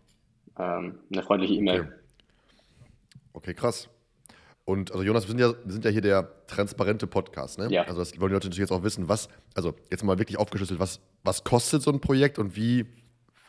[0.58, 1.80] ähm, eine freundliche E-Mail.
[1.80, 1.92] Okay.
[3.34, 3.54] okay.
[3.54, 3.88] krass.
[4.64, 7.68] Und also Jonas, wir sind ja, wir sind ja hier der transparente Podcast, ne?
[7.70, 7.82] Ja.
[7.82, 10.78] Also das wollen die Leute natürlich jetzt auch wissen, was, also jetzt mal wirklich aufgeschlüsselt,
[10.78, 12.86] was, was kostet so ein Projekt und wie,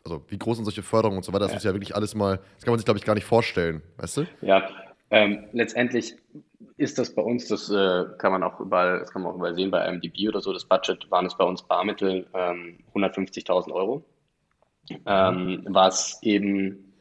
[0.04, 1.58] also wie groß sind solche Förderungen und so weiter, das ja.
[1.58, 4.18] ist ja wirklich alles mal, das kann man sich, glaube ich, gar nicht vorstellen, weißt
[4.18, 4.26] du?
[4.42, 4.68] Ja,
[5.12, 6.16] ähm, letztendlich
[6.78, 9.54] ist das bei uns, das äh, kann man auch überall, das kann man auch überall
[9.54, 14.04] sehen bei IMDb oder so, das Budget waren es bei uns Barmittel ähm, 150.000 Euro,
[15.06, 16.93] ähm, was eben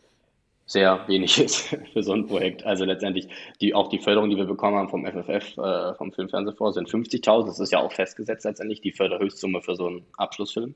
[0.67, 2.65] sehr wenig ist für so ein Projekt.
[2.65, 3.29] Also letztendlich
[3.61, 7.47] die, auch die Förderung, die wir bekommen haben vom FFF, äh, vom Filmfernsehfonds, sind 50.000.
[7.47, 10.75] Das ist ja auch festgesetzt letztendlich, die Förderhöchstsumme für so einen Abschlussfilm.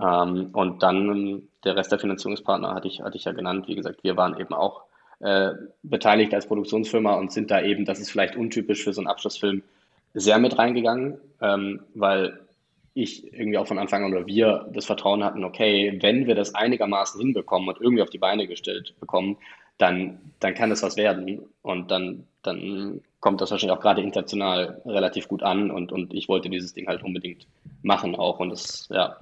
[0.00, 3.68] Ähm, und dann ähm, der Rest der Finanzierungspartner hatte ich, hatte ich ja genannt.
[3.68, 4.82] Wie gesagt, wir waren eben auch
[5.20, 9.08] äh, beteiligt als Produktionsfirma und sind da eben, das ist vielleicht untypisch für so einen
[9.08, 9.62] Abschlussfilm,
[10.12, 12.43] sehr mit reingegangen, ähm, weil
[12.94, 16.54] ich irgendwie auch von Anfang an oder wir das Vertrauen hatten, okay, wenn wir das
[16.54, 19.36] einigermaßen hinbekommen und irgendwie auf die Beine gestellt bekommen,
[19.78, 21.40] dann, dann kann das was werden.
[21.62, 26.28] Und dann, dann kommt das wahrscheinlich auch gerade international relativ gut an und, und ich
[26.28, 27.46] wollte dieses Ding halt unbedingt
[27.82, 28.38] machen auch.
[28.38, 29.16] Und das, ja.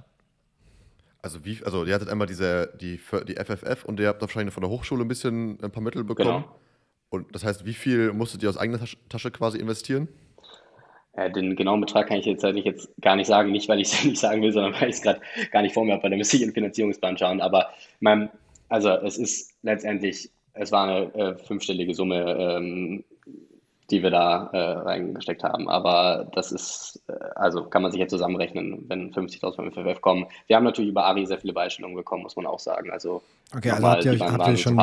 [1.23, 4.61] Also wie, also ihr hattet einmal diese, die, die FFF und ihr habt wahrscheinlich von
[4.61, 6.43] der Hochschule ein bisschen ein paar Mittel bekommen.
[6.43, 6.59] Genau.
[7.09, 10.07] Und das heißt, wie viel musstet ihr aus eigener Tasche quasi investieren?
[11.15, 13.93] Ja, den genauen Betrag kann ich jetzt eigentlich jetzt gar nicht sagen, nicht weil ich
[13.93, 15.21] es nicht sagen will, sondern weil ich es gerade
[15.51, 17.41] gar nicht vor mir habe, weil da müsste ich in den Finanzierungsplan schauen.
[17.41, 18.29] Aber mein,
[18.69, 23.03] also es ist letztendlich, es war eine äh, fünfstellige Summe, ähm,
[23.91, 25.69] die wir da äh, reingesteckt haben.
[25.69, 30.25] Aber das ist, äh, also kann man sich jetzt zusammenrechnen, wenn 50.000 vom FFF kommen.
[30.47, 32.91] Wir haben natürlich über Ari sehr viele Beispiele bekommen, muss man auch sagen.
[32.91, 33.21] Also,
[33.55, 34.79] okay, also habt ihr, habt ihr schon,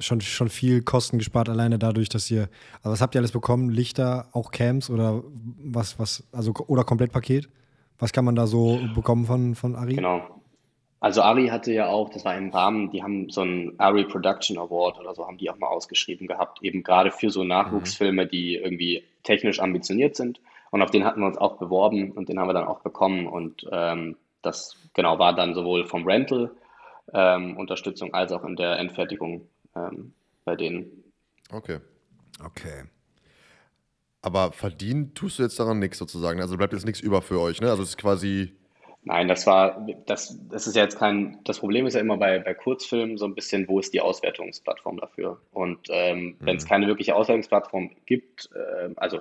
[0.00, 2.48] schon, schon viel Kosten gespart, alleine dadurch, dass ihr,
[2.82, 3.70] also was habt ihr alles bekommen?
[3.70, 5.22] Lichter, auch Camps oder
[5.62, 7.48] was, was, also oder Komplettpaket?
[7.98, 9.96] Was kann man da so bekommen von, von Ari?
[9.96, 10.39] Genau.
[11.00, 14.58] Also Ari hatte ja auch, das war im Rahmen, die haben so einen Ari Production
[14.58, 18.56] Award oder so, haben die auch mal ausgeschrieben gehabt, eben gerade für so Nachwuchsfilme, die
[18.56, 20.40] irgendwie technisch ambitioniert sind.
[20.70, 23.26] Und auf den hatten wir uns auch beworben und den haben wir dann auch bekommen.
[23.26, 26.50] Und ähm, das genau war dann sowohl vom Rental
[27.14, 30.12] ähm, Unterstützung als auch in der Endfertigung ähm,
[30.44, 31.02] bei denen.
[31.50, 31.78] Okay.
[32.44, 32.84] Okay.
[34.22, 36.40] Aber verdienen tust du jetzt daran nichts sozusagen.
[36.40, 37.70] Also bleibt jetzt nichts über für euch, ne?
[37.70, 38.54] Also es ist quasi
[39.02, 42.38] Nein, das war, das, das ist ja jetzt kein, das Problem ist ja immer bei,
[42.38, 45.40] bei Kurzfilmen so ein bisschen, wo ist die Auswertungsplattform dafür?
[45.52, 46.36] Und ähm, mhm.
[46.40, 49.20] wenn es keine wirkliche Auswertungsplattform gibt, äh, also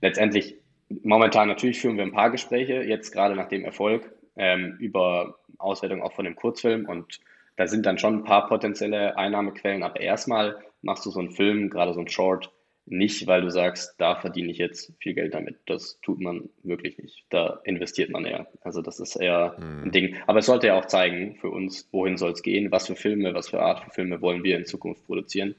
[0.00, 0.56] letztendlich,
[1.04, 6.02] momentan natürlich führen wir ein paar Gespräche, jetzt gerade nach dem Erfolg, ähm, über Auswertung
[6.02, 7.20] auch von dem Kurzfilm und
[7.56, 11.70] da sind dann schon ein paar potenzielle Einnahmequellen, aber erstmal machst du so einen Film,
[11.70, 12.50] gerade so einen Short,
[12.84, 15.56] nicht, weil du sagst, da verdiene ich jetzt viel Geld damit.
[15.66, 17.24] Das tut man wirklich nicht.
[17.30, 18.48] Da investiert man eher.
[18.62, 19.84] Also das ist eher mhm.
[19.84, 20.16] ein Ding.
[20.26, 23.34] Aber es sollte ja auch zeigen für uns, wohin soll es gehen, was für Filme,
[23.34, 25.54] was für Art von Filme wollen wir in Zukunft produzieren.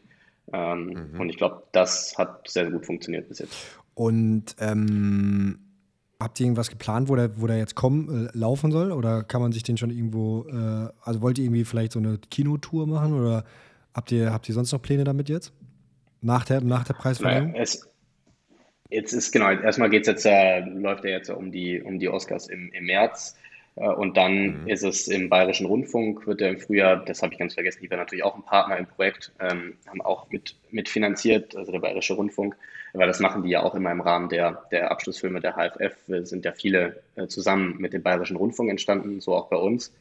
[0.51, 1.19] Ähm, mhm.
[1.19, 3.79] Und ich glaube, das hat sehr, sehr gut funktioniert bis jetzt.
[3.95, 5.59] Und ähm,
[6.19, 8.91] habt ihr irgendwas geplant, wo der, wo der jetzt kommen, äh, laufen soll?
[8.91, 12.17] Oder kann man sich den schon irgendwo, äh, also wollt ihr irgendwie vielleicht so eine
[12.17, 13.13] Kinotour machen?
[13.13, 13.45] Oder
[13.93, 15.53] habt ihr, habt ihr sonst noch Pläne damit jetzt?
[16.23, 17.53] Nach der, nach der Preisverleihung?
[17.53, 17.87] Es,
[18.89, 22.07] jetzt ist genau, erstmal geht es jetzt, äh, läuft ja jetzt um die, um die
[22.07, 23.35] Oscars im, im März.
[23.75, 24.67] Äh, und dann mhm.
[24.67, 27.89] ist es im Bayerischen Rundfunk, wird er im Frühjahr, das habe ich ganz vergessen, die
[27.89, 32.13] war natürlich auch ein Partner im Projekt, ähm, haben auch mit, mitfinanziert, also der Bayerische
[32.13, 32.55] Rundfunk,
[32.93, 36.45] weil das machen die ja auch immer im Rahmen der, der Abschlussfilme der HFF, sind
[36.45, 39.91] ja viele äh, zusammen mit dem Bayerischen Rundfunk entstanden, so auch bei uns.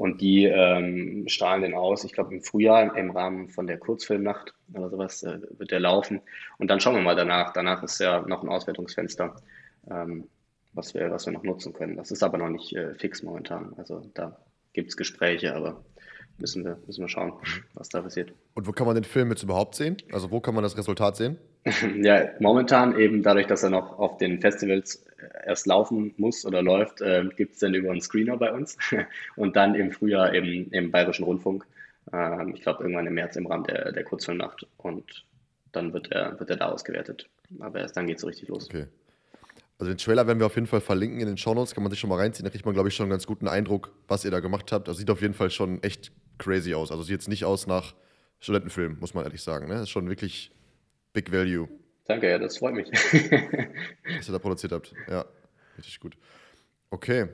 [0.00, 4.54] Und die ähm, strahlen den aus, ich glaube im Frühjahr im Rahmen von der Kurzfilmnacht
[4.72, 6.22] oder sowas äh, wird der laufen.
[6.56, 7.52] Und dann schauen wir mal danach.
[7.52, 9.36] Danach ist ja noch ein Auswertungsfenster,
[9.90, 10.26] ähm,
[10.72, 11.98] was, wir, was wir noch nutzen können.
[11.98, 13.74] Das ist aber noch nicht äh, fix momentan.
[13.76, 14.38] Also da
[14.72, 15.84] gibt es Gespräche, aber
[16.38, 17.34] müssen wir, müssen wir schauen,
[17.74, 18.32] was da passiert.
[18.54, 19.98] Und wo kann man den Film jetzt überhaupt sehen?
[20.12, 21.36] Also wo kann man das Resultat sehen?
[22.02, 26.62] ja, momentan eben dadurch, dass er noch auf den Festivals äh, erst laufen muss oder
[26.62, 28.78] läuft, äh, gibt es dann über einen Screener bei uns
[29.36, 31.66] und dann im Frühjahr im, im Bayerischen Rundfunk.
[32.12, 35.26] Äh, ich glaube irgendwann im März im Rahmen der, der Kurzfilmnacht und
[35.72, 37.28] dann wird er, wird er da ausgewertet.
[37.58, 38.68] Aber erst dann geht es so richtig los.
[38.68, 38.86] Okay.
[39.78, 42.00] Also den Trailer werden wir auf jeden Fall verlinken in den Shownotes, kann man sich
[42.00, 42.44] schon mal reinziehen.
[42.44, 44.88] Da kriegt man, glaube ich, schon einen ganz guten Eindruck, was ihr da gemacht habt.
[44.88, 46.90] Das sieht auf jeden Fall schon echt crazy aus.
[46.90, 47.94] Also sieht jetzt nicht aus nach
[48.40, 49.68] Studentenfilm, muss man ehrlich sagen.
[49.68, 49.74] Ne?
[49.74, 50.50] Das ist schon wirklich
[51.12, 51.68] Big Value.
[52.06, 52.88] Danke, ja, das freut mich.
[54.16, 54.92] Was ihr da produziert habt.
[55.08, 55.24] Ja,
[55.78, 56.16] richtig gut.
[56.90, 57.28] Okay.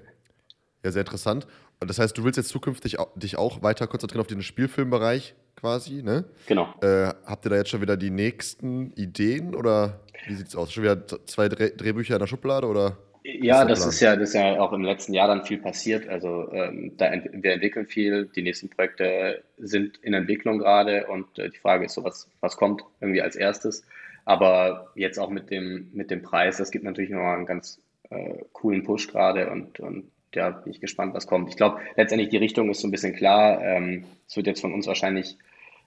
[0.85, 1.47] Ja, sehr interessant.
[1.81, 6.27] das heißt, du willst jetzt zukünftig dich auch weiter konzentrieren auf den Spielfilmbereich quasi, ne?
[6.47, 6.75] Genau.
[6.81, 10.73] Äh, habt ihr da jetzt schon wieder die nächsten Ideen oder wie sieht es aus?
[10.73, 12.99] Schon wieder zwei Dreh Drehbücher in der Schublade oder?
[13.29, 16.09] Ja, das ist ja, das ist ja auch im letzten Jahr dann viel passiert.
[16.09, 21.39] Also ähm, da ent wir entwickeln viel, die nächsten Projekte sind in Entwicklung gerade und
[21.39, 23.85] äh, die Frage ist so, was, was kommt irgendwie als erstes.
[24.25, 28.45] Aber jetzt auch mit dem, mit dem Preis, das gibt natürlich nochmal einen ganz äh,
[28.53, 31.49] coolen Push gerade und, und ja, bin ich gespannt, was kommt.
[31.49, 33.61] Ich glaube, letztendlich die Richtung ist so ein bisschen klar.
[33.63, 35.37] Ähm, es wird jetzt von uns wahrscheinlich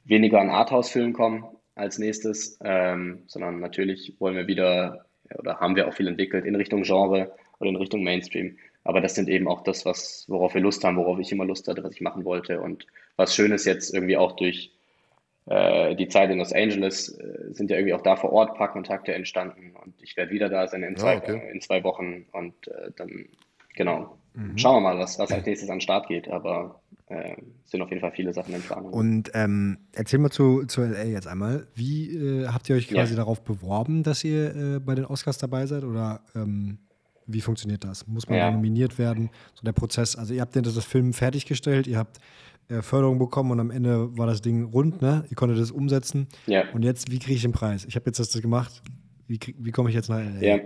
[0.04, 5.06] weniger an Arthouse-Filmen kommen als nächstes, ähm, sondern natürlich wollen wir wieder
[5.38, 8.58] oder haben wir auch viel entwickelt in Richtung Genre oder in Richtung Mainstream.
[8.84, 11.68] Aber das sind eben auch das, was, worauf wir Lust haben, worauf ich immer Lust
[11.68, 12.62] hatte, was ich machen wollte.
[12.62, 12.88] Und
[13.18, 14.72] was schön ist jetzt irgendwie auch durch
[15.46, 18.58] äh, die Zeit in Los Angeles, äh, sind ja irgendwie auch da vor Ort ein
[18.58, 19.76] paar Kontakte entstanden.
[19.84, 21.50] Und ich werde wieder da sein in zwei, ja, okay.
[21.52, 22.26] in zwei Wochen.
[22.32, 23.28] Und äh, dann,
[23.80, 24.58] genau, mhm.
[24.58, 26.28] schauen wir mal, was, was als nächstes an den Start geht.
[26.28, 28.94] Aber äh, sind auf jeden Fall viele Sachen in Planung.
[28.94, 31.66] Und ähm, erzähl mal zu, zu LA jetzt einmal.
[31.74, 33.18] Wie äh, habt ihr euch quasi ja.
[33.18, 35.84] darauf beworben, dass ihr äh, bei den Oscars dabei seid?
[35.84, 36.78] Oder ähm,
[37.26, 38.06] wie funktioniert das?
[38.06, 38.52] Muss man ja.
[38.52, 39.30] nominiert werden?
[39.56, 40.16] So der Prozess.
[40.16, 42.20] Also ihr habt das Film fertiggestellt, ihr habt
[42.68, 45.26] äh, Förderung bekommen und am Ende war das Ding rund, ne?
[45.30, 46.28] Ihr konntet es umsetzen.
[46.48, 46.64] Ja.
[46.74, 47.86] Und jetzt, wie kriege ich den Preis?
[47.86, 48.84] Ich habe jetzt das gemacht.
[49.28, 50.42] Wie, wie komme ich jetzt nach LA?
[50.42, 50.60] Ja.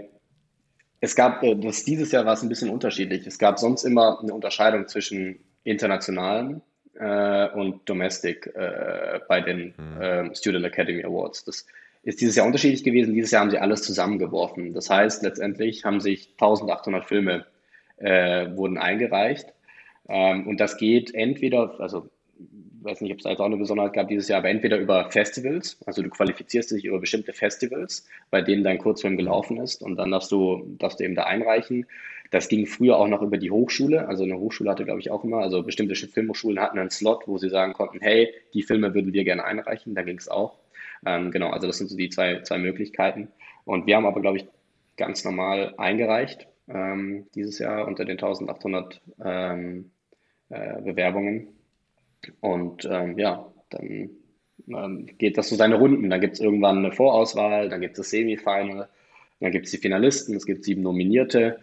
[1.04, 3.28] Es gab, äh, das, dieses Jahr war es ein bisschen unterschiedlich.
[3.28, 6.62] Es gab sonst immer eine Unterscheidung zwischen internationalen
[6.98, 10.02] äh, und Domestic äh, bei den mhm.
[10.02, 11.44] äh, Student Academy Awards.
[11.44, 11.66] Das
[12.04, 13.14] ist dieses Jahr unterschiedlich gewesen.
[13.14, 14.74] Dieses Jahr haben sie alles zusammengeworfen.
[14.74, 17.46] Das heißt, letztendlich haben sich 1800 Filme
[17.98, 19.48] äh, wurden eingereicht.
[20.08, 22.10] Ähm, und das geht entweder, also
[22.84, 25.78] weiß nicht, ob es da auch eine Besonderheit gab dieses Jahr, aber entweder über Festivals,
[25.86, 30.12] also du qualifizierst dich über bestimmte Festivals, bei denen dein Kurzfilm gelaufen ist und dann
[30.12, 31.86] darfst du, darfst du eben da einreichen.
[32.32, 34.08] Das ging früher auch noch über die Hochschule.
[34.08, 37.38] Also eine Hochschule hatte, glaube ich, auch immer, also bestimmte Filmhochschulen hatten einen Slot, wo
[37.38, 39.94] sie sagen konnten, hey, die Filme würden wir gerne einreichen.
[39.94, 40.58] Da ging es auch.
[41.06, 43.28] Ähm, genau, also das sind so die zwei, zwei Möglichkeiten.
[43.66, 44.48] Und wir haben aber, glaube ich,
[44.98, 49.92] ganz normal eingereicht ähm, dieses Jahr unter den 1800 ähm,
[50.50, 51.53] äh, Bewerbungen.
[52.42, 54.10] Und ähm, ja, dann
[54.68, 56.10] ähm, geht das so seine Runden.
[56.10, 58.90] Dann gibt es irgendwann eine Vorauswahl, dann gibt es das Semifinal,
[59.40, 61.60] dann gibt es die Finalisten, es gibt sieben Nominierte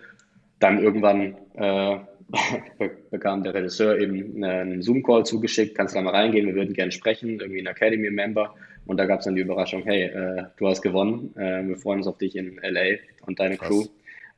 [0.61, 1.99] dann irgendwann äh,
[3.11, 6.93] bekam der Regisseur eben einen Zoom-Call zugeschickt, kannst du da mal reingehen, wir würden gerne
[6.93, 8.55] sprechen, irgendwie ein Academy-Member.
[8.87, 11.99] Und da gab es dann die Überraschung, hey, äh, du hast gewonnen, äh, wir freuen
[11.99, 13.69] uns auf dich in LA und deine Krass.
[13.69, 13.85] Crew.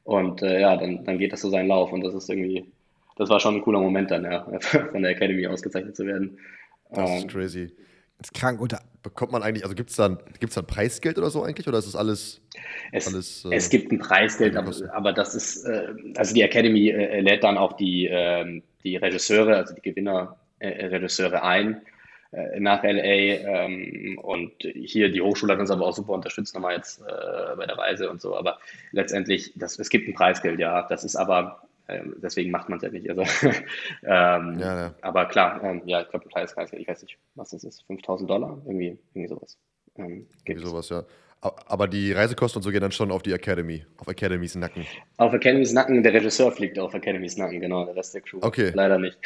[0.05, 1.93] Und äh, ja, dann, dann geht das so seinen Lauf.
[1.93, 2.65] Und das ist irgendwie,
[3.17, 6.39] das war schon ein cooler Moment dann, ja, von der Academy ausgezeichnet zu werden.
[6.91, 7.73] Das ist ähm, crazy.
[8.19, 8.61] Das ist krank.
[8.61, 11.67] Und bekommt man eigentlich, also gibt es da, gibt's da Preisgeld oder so eigentlich?
[11.67, 12.41] Oder ist das alles.
[12.93, 16.91] Es, alles, äh, es gibt ein Preisgeld, aber, aber das ist, äh, also die Academy
[16.91, 21.83] äh, lädt dann auch die, ähm, die Regisseure, also die Gewinner-Regisseure äh, ein
[22.33, 23.65] äh, nach LA.
[23.65, 27.67] Ähm, und hier die Hochschule hat uns aber auch super unterstützt, nochmal jetzt äh, bei
[27.67, 28.37] der Reise und so.
[28.37, 28.59] Aber
[28.93, 30.87] letztendlich, das, es gibt ein Preisgeld, ja.
[30.89, 33.09] Das ist aber deswegen macht man es ja nicht.
[33.11, 33.23] Also,
[34.03, 34.95] ähm, ja, ja.
[35.03, 36.47] Aber klar, ähm, ja, ich glaube, ein
[36.81, 39.59] ich weiß nicht, was das ist, 5000 Dollar, irgendwie, irgendwie sowas.
[39.97, 41.05] Ähm, irgendwie sowas, ja.
[41.41, 44.87] Aber die Reisekosten und so gehen dann schon auf die Academy, auf Academys Nacken.
[45.17, 48.39] Auf Academys Nacken, der Regisseur fliegt auf Academys Nacken, genau, der Rest der Crew.
[48.43, 48.71] Okay.
[48.73, 49.19] Leider nicht.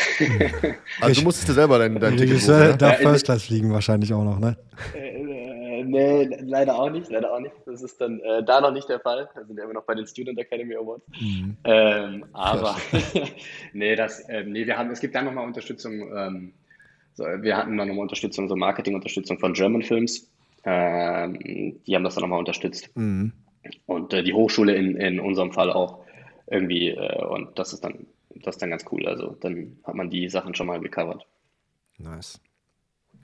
[1.02, 4.14] also du musstest dir selber dein, dein Ticket Regisseur darf ja, First Class fliegen wahrscheinlich
[4.14, 4.56] auch noch, ne?
[5.86, 7.54] Nee, leider auch nicht, leider auch nicht.
[7.64, 9.28] Das ist dann äh, da noch nicht der Fall.
[9.34, 11.04] Da sind wir immer noch bei den Student Academy Awards.
[11.20, 11.56] Mhm.
[11.64, 12.76] Ähm, aber
[13.72, 16.52] nee, das, äh, nee, wir haben, es gibt dann nochmal Unterstützung, ähm,
[17.14, 20.30] so, wir hatten dann nochmal Unterstützung, so Marketingunterstützung von German Films.
[20.64, 21.38] Ähm,
[21.86, 22.90] die haben das dann nochmal unterstützt.
[22.94, 23.32] Mhm.
[23.86, 26.04] Und äh, die Hochschule in, in unserem Fall auch
[26.46, 29.06] irgendwie, äh, und das ist dann, das ist dann ganz cool.
[29.06, 31.26] Also dann hat man die Sachen schon mal gecovert.
[31.98, 32.40] Nice.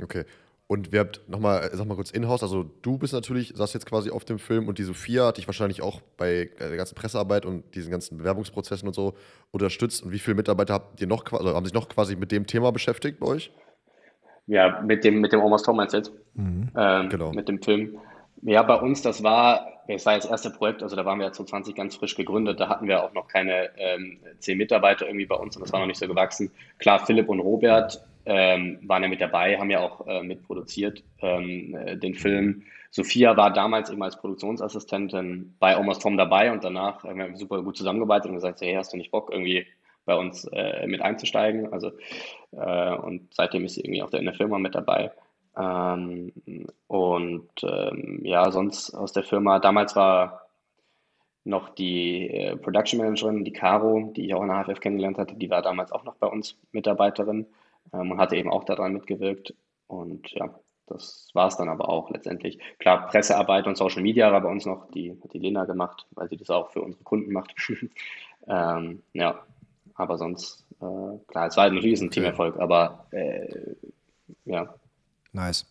[0.01, 0.25] Okay.
[0.73, 4.11] Und wir habt nochmal, sag mal kurz in-house, also du bist natürlich, saß jetzt quasi
[4.11, 7.75] auf dem Film und die Sophia hat dich wahrscheinlich auch bei der ganzen Pressearbeit und
[7.75, 9.13] diesen ganzen Bewerbungsprozessen und so
[9.51, 10.03] unterstützt.
[10.03, 12.73] Und wie viele Mitarbeiter habt ihr noch, also haben sich noch quasi mit dem Thema
[12.73, 13.53] beschäftigt bei euch?
[14.47, 16.11] Ja, mit dem, mit dem Almost du jetzt?
[16.33, 16.71] Mhm.
[16.75, 17.33] Ähm, genau.
[17.35, 17.99] Mit dem Film.
[18.41, 21.33] Ja, bei uns, das war, es war das erste Projekt, also da waren wir ja
[21.33, 25.37] 2020 ganz frisch gegründet, da hatten wir auch noch keine ähm, zehn Mitarbeiter irgendwie bei
[25.37, 26.51] uns und das war noch nicht so gewachsen.
[26.79, 31.75] Klar, Philipp und Robert ähm, waren ja mit dabei, haben ja auch äh, mitproduziert ähm,
[31.75, 32.63] äh, den Film.
[32.91, 37.63] Sophia war damals eben als Produktionsassistentin bei Almost Tom dabei und danach haben wir super
[37.63, 39.67] gut zusammengearbeitet und gesagt, hey, hast du nicht Bock, irgendwie
[40.05, 41.73] bei uns äh, mit einzusteigen?
[41.73, 41.93] Also
[42.53, 45.11] äh, und seitdem ist sie irgendwie auch in der Firma mit dabei.
[45.57, 46.33] Ähm,
[46.87, 50.43] und ähm, ja, sonst aus der Firma, damals war
[51.45, 55.35] noch die äh, Production Managerin, die Caro, die ich auch in der HFF kennengelernt hatte,
[55.35, 57.47] die war damals auch noch bei uns Mitarbeiterin
[57.93, 59.55] ähm, und hatte eben auch daran mitgewirkt.
[59.87, 60.55] Und ja,
[60.87, 62.59] das war es dann aber auch letztendlich.
[62.79, 66.29] Klar, Pressearbeit und Social Media war bei uns noch, die hat die Lena gemacht, weil
[66.29, 67.55] sie das auch für unsere Kunden macht.
[68.47, 69.45] ähm, ja,
[69.95, 73.75] aber sonst, äh, klar, es war halt ein Teamerfolg, aber äh,
[74.45, 74.75] ja.
[75.33, 75.67] Nice.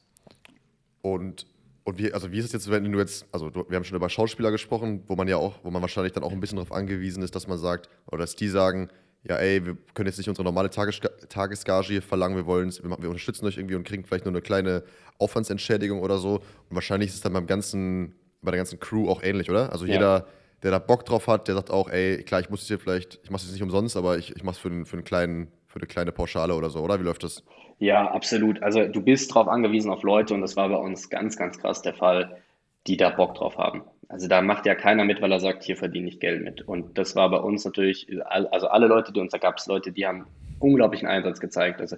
[1.01, 1.45] Und
[1.83, 3.95] und wie, also wie ist es jetzt, wenn du jetzt, also du, wir haben schon
[3.95, 6.71] über Schauspieler gesprochen, wo man ja auch, wo man wahrscheinlich dann auch ein bisschen darauf
[6.71, 8.89] angewiesen ist, dass man sagt, oder dass die sagen,
[9.23, 13.01] ja ey, wir können jetzt nicht unsere normale Tages Tagesgage hier verlangen, wir wollen wir,
[13.01, 14.83] wir unterstützen euch irgendwie und kriegen vielleicht nur eine kleine
[15.19, 16.35] Aufwandsentschädigung oder so.
[16.35, 19.71] Und wahrscheinlich ist es dann beim ganzen, bei der ganzen Crew auch ähnlich, oder?
[19.71, 19.93] Also ja.
[19.93, 20.27] jeder,
[20.63, 23.19] der da Bock drauf hat, der sagt auch, ey, klar, ich muss es hier vielleicht,
[23.23, 25.79] ich mache es nicht umsonst, aber ich, ich mache es für, für, einen kleinen, für
[25.79, 26.99] eine kleine Pauschale oder so, oder?
[26.99, 27.43] Wie läuft das?
[27.77, 28.61] Ja, absolut.
[28.61, 31.81] Also du bist drauf angewiesen auf Leute und das war bei uns ganz, ganz krass
[31.81, 32.37] der Fall,
[32.87, 33.83] die da Bock drauf haben.
[34.07, 36.67] Also da macht ja keiner mit, weil er sagt, hier verdiene ich Geld mit.
[36.67, 39.91] Und das war bei uns natürlich, also alle Leute, die uns, da gab es Leute,
[39.91, 40.27] die haben
[40.59, 41.79] unglaublichen Einsatz gezeigt.
[41.79, 41.95] Also,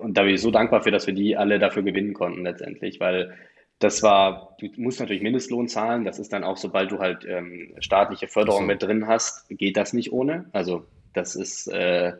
[0.00, 2.98] und da bin ich so dankbar für, dass wir die alle dafür gewinnen konnten letztendlich,
[2.98, 3.34] weil
[3.78, 6.04] das war, du musst natürlich Mindestlohn zahlen.
[6.04, 8.66] Das ist dann auch, sobald du halt ähm, staatliche Förderung so.
[8.66, 10.46] mit drin hast, geht das nicht ohne.
[10.52, 12.14] Also das ist, äh,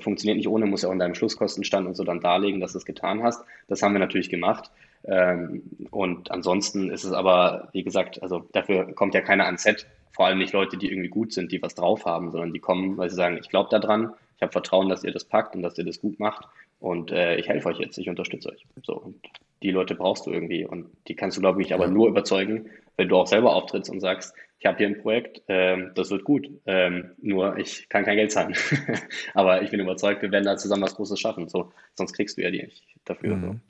[0.00, 2.78] funktioniert nicht ohne, muss ja auch in deinem Schlusskostenstand und so dann darlegen, dass du
[2.78, 3.44] es getan hast.
[3.66, 4.70] Das haben wir natürlich gemacht.
[5.04, 9.86] Ähm, und ansonsten ist es aber, wie gesagt, also dafür kommt ja keiner ans Set,
[10.12, 12.96] vor allem nicht Leute, die irgendwie gut sind, die was drauf haben, sondern die kommen,
[12.96, 15.78] weil sie sagen, ich glaube daran, ich habe Vertrauen, dass ihr das packt und dass
[15.78, 16.46] ihr das gut macht
[16.80, 18.66] und äh, ich helfe euch jetzt, ich unterstütze euch.
[18.82, 19.16] So, und
[19.62, 23.08] die Leute brauchst du irgendwie und die kannst du, glaube ich, aber nur überzeugen, wenn
[23.08, 26.50] du auch selber auftrittst und sagst, ich habe hier ein Projekt, ähm, das wird gut,
[26.66, 28.56] ähm, nur ich kann kein Geld zahlen.
[29.34, 31.48] Aber ich bin überzeugt, wir werden da zusammen was Großes schaffen.
[31.48, 33.36] So, sonst kriegst du ja die nicht dafür.
[33.36, 33.42] Mhm.
[33.42, 33.60] So.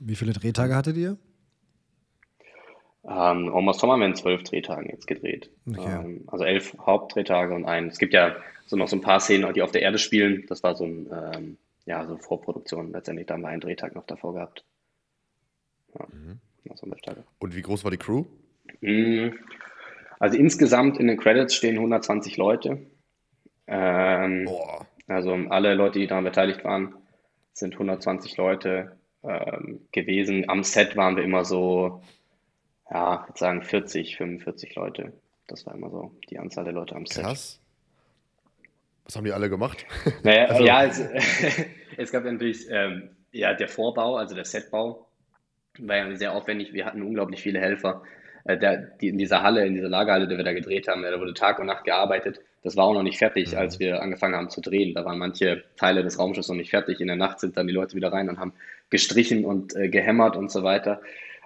[0.00, 1.16] Wie viele Drehtage hattet ihr?
[3.04, 5.50] Ähm, Almost Sommer haben wir in zwölf Drehtagen jetzt gedreht.
[5.68, 6.00] Okay.
[6.00, 7.88] Ähm, also elf Hauptdrehtage und ein.
[7.88, 10.44] Es gibt ja so noch so ein paar Szenen, die auf der Erde spielen.
[10.48, 12.92] Das war so ein, ähm, ja, so Vorproduktion.
[12.92, 14.64] Letztendlich da haben wir einen Drehtag noch davor gehabt.
[15.98, 16.40] Ja, mhm.
[17.40, 18.24] Und wie groß war die Crew?
[18.80, 19.38] Mhm.
[20.18, 22.86] Also insgesamt in den Credits stehen 120 Leute.
[23.66, 24.48] Ähm,
[25.08, 26.94] also alle Leute, die daran beteiligt waren,
[27.52, 30.48] sind 120 Leute ähm, gewesen.
[30.48, 32.02] Am Set waren wir immer so,
[32.90, 35.12] ja, ich würde sagen 40, 45 Leute.
[35.46, 37.24] Das war immer so die Anzahl der Leute am Set.
[37.24, 37.60] Krass.
[39.04, 39.84] Was haben die alle gemacht?
[40.22, 40.64] Naja, also.
[40.64, 41.00] Ja, es,
[41.96, 45.06] es, gab natürlich ähm, ja, der Vorbau, also der Setbau,
[45.78, 46.72] war ja sehr aufwendig.
[46.72, 48.02] Wir hatten unglaublich viele Helfer.
[48.44, 51.18] Äh, der, die, in dieser Halle, in dieser Lagerhalle, die wir da gedreht haben, da
[51.18, 52.40] wurde Tag und Nacht gearbeitet.
[52.62, 54.94] Das war auch noch nicht fertig, als wir angefangen haben zu drehen.
[54.94, 57.00] Da waren manche Teile des Raumschiffs noch nicht fertig.
[57.00, 58.52] In der Nacht sind dann die Leute wieder rein und haben
[58.88, 61.00] gestrichen und äh, gehämmert und so weiter.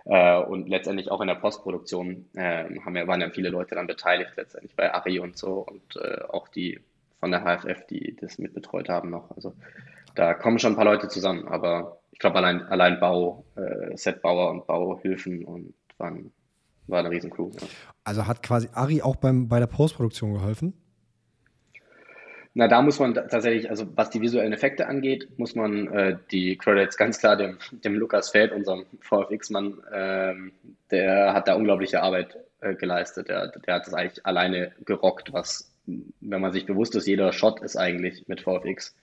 [0.04, 3.86] Äh, und letztendlich auch in der Postproduktion äh, haben wir, waren ja viele Leute dann
[3.86, 6.80] beteiligt, letztendlich bei Ari und so und äh, auch die
[7.18, 9.30] von der HFF, die das mitbetreut haben noch.
[9.34, 9.54] Also
[10.14, 14.50] da kommen schon ein paar Leute zusammen, aber ich glaube allein, allein Bau, äh, Setbauer
[14.50, 16.30] und Bauhilfen und waren
[16.86, 17.50] war eine riesen Crew.
[17.60, 17.66] Ja.
[18.04, 20.74] Also hat quasi Ari auch beim, bei der Postproduktion geholfen?
[22.58, 26.56] Na, da muss man tatsächlich, also was die visuellen Effekte angeht, muss man äh, die
[26.56, 30.52] Credits ganz klar dem, dem Lukas Feld, unserem VFX-Mann, ähm,
[30.90, 33.28] der hat da unglaubliche Arbeit äh, geleistet.
[33.28, 37.60] Der, der hat das eigentlich alleine gerockt, was, wenn man sich bewusst ist, jeder Shot
[37.60, 38.96] ist eigentlich mit VFX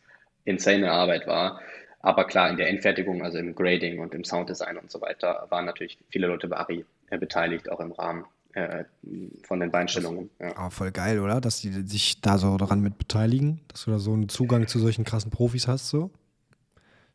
[0.46, 1.62] insane Arbeit war.
[2.00, 5.66] Aber klar, in der Endfertigung, also im Grading und im Sounddesign und so weiter, waren
[5.66, 8.86] natürlich viele Leute bei Ari äh, beteiligt, auch im Rahmen äh,
[9.44, 10.30] von den Beinstellungen.
[10.40, 10.56] Ja.
[10.58, 11.42] Aber voll geil, oder?
[11.42, 14.80] Dass die sich da so daran mit beteiligen, dass du da so einen Zugang zu
[14.80, 16.12] solchen krassen Profis hast, so.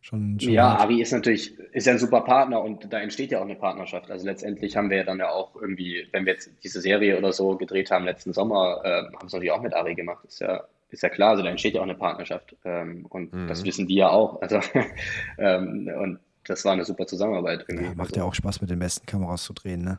[0.00, 0.76] Schon, schon ja.
[0.76, 4.10] Ari ist natürlich ist ja ein super Partner und da entsteht ja auch eine Partnerschaft.
[4.10, 7.32] Also letztendlich haben wir ja dann ja auch irgendwie, wenn wir jetzt diese Serie oder
[7.32, 10.24] so gedreht haben letzten Sommer, äh, haben es natürlich auch mit Ari gemacht.
[10.24, 12.56] Ist ja ist ja klar, also da entsteht ja auch eine Partnerschaft.
[12.64, 13.48] Ähm, und mhm.
[13.48, 14.40] das wissen die ja auch.
[14.40, 14.60] Also,
[15.38, 17.66] ähm, und das war eine super Zusammenarbeit.
[17.68, 19.98] Ja, macht ja auch Spaß, mit den besten Kameras zu drehen, ne?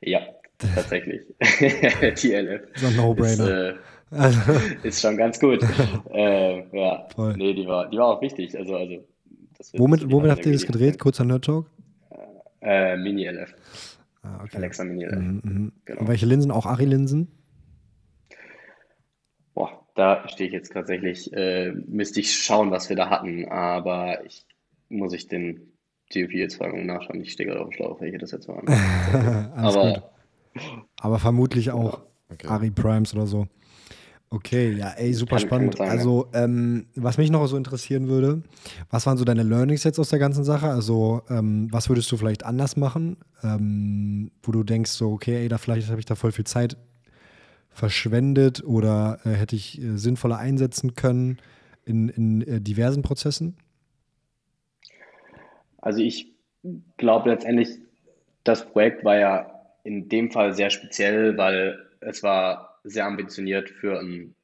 [0.00, 0.20] Ja,
[0.74, 1.22] tatsächlich.
[1.40, 2.62] TLF.
[2.76, 3.74] So ein No-Brainer.
[4.10, 5.60] Ist, äh, ist, schon ganz gut.
[6.12, 7.36] äh, ja, Voll.
[7.36, 8.56] nee, die war, die war auch wichtig.
[8.56, 9.02] Also, also,
[9.74, 10.98] womit womit habt ihr das gedreht?
[10.98, 11.70] Kurzer Nerd-Talk?
[12.60, 13.54] Äh, Mini-LF.
[14.22, 14.56] Ah, okay.
[14.56, 15.16] Alexa Mini-LF.
[15.16, 15.72] Mhm, mhm.
[15.84, 16.00] Genau.
[16.00, 16.50] Und welche Linsen?
[16.50, 17.28] Auch Ari-Linsen?
[19.94, 24.44] Da stehe ich jetzt tatsächlich, äh, müsste ich schauen, was wir da hatten, aber ich
[24.88, 25.72] muss ich den
[26.14, 27.20] DOP jetzt fragen und nachschauen.
[27.20, 28.66] Ich stehe gerade auf dem Schlauch, welche das jetzt waren.
[29.56, 30.10] aber,
[31.00, 32.06] aber vermutlich auch ja.
[32.30, 32.46] okay.
[32.46, 33.46] Ari Primes oder so.
[34.30, 35.76] Okay, ja, ey, super kann, spannend.
[35.76, 38.42] Kann sein, also, ähm, was mich noch so interessieren würde,
[38.90, 40.68] was waren so deine Learnings jetzt aus der ganzen Sache?
[40.68, 45.48] Also, ähm, was würdest du vielleicht anders machen, ähm, wo du denkst, so, okay, ey,
[45.48, 46.76] da vielleicht habe ich da voll viel Zeit
[47.70, 51.38] verschwendet oder äh, hätte ich äh, sinnvoller einsetzen können
[51.84, 53.56] in, in äh, diversen Prozessen?
[55.84, 56.32] Also, ich
[56.96, 57.68] glaube letztendlich,
[58.42, 64.00] das Projekt war ja in dem Fall sehr speziell, weil es war sehr ambitioniert für
[64.00, 64.34] ein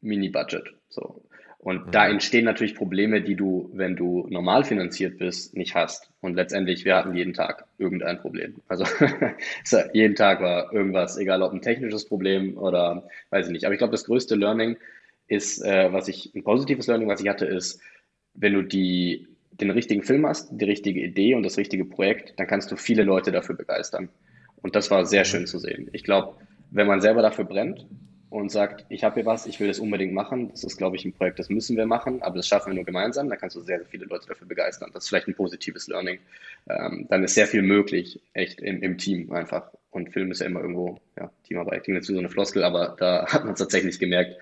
[0.00, 0.74] Mini-Budget.
[0.88, 1.22] So.
[1.58, 1.90] Und mhm.
[1.90, 6.08] da entstehen natürlich Probleme, die du, wenn du normal finanziert bist, nicht hast.
[6.20, 8.54] Und letztendlich, wir hatten jeden Tag irgendein Problem.
[8.68, 8.84] Also
[9.92, 13.64] jeden Tag war irgendwas, egal ob ein technisches Problem oder weiß ich nicht.
[13.64, 14.76] Aber ich glaube, das größte Learning
[15.26, 17.80] ist, äh, was ich, ein positives Learning, was ich hatte, ist,
[18.34, 19.26] wenn du die,
[19.60, 23.02] den richtigen Film hast, die richtige Idee und das richtige Projekt, dann kannst du viele
[23.02, 24.08] Leute dafür begeistern.
[24.62, 25.26] Und das war sehr mhm.
[25.26, 25.88] schön zu sehen.
[25.92, 26.34] Ich glaube,
[26.70, 27.86] wenn man selber dafür brennt
[28.30, 31.04] und sagt, ich habe hier was, ich will das unbedingt machen, das ist, glaube ich,
[31.04, 33.60] ein Projekt, das müssen wir machen, aber das schaffen wir nur gemeinsam, dann kannst du
[33.60, 34.90] sehr, sehr viele Leute dafür begeistern.
[34.92, 36.18] Das ist vielleicht ein positives Learning.
[36.68, 39.70] Ähm, dann ist sehr viel möglich, echt im, im Team einfach.
[39.90, 42.96] Und Film ist ja immer irgendwo, ja, Teamarbeit klingt jetzt wie so eine Floskel, aber
[42.98, 44.36] da hat man es tatsächlich gemerkt.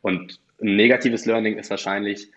[0.00, 2.30] Und ein negatives Learning ist wahrscheinlich,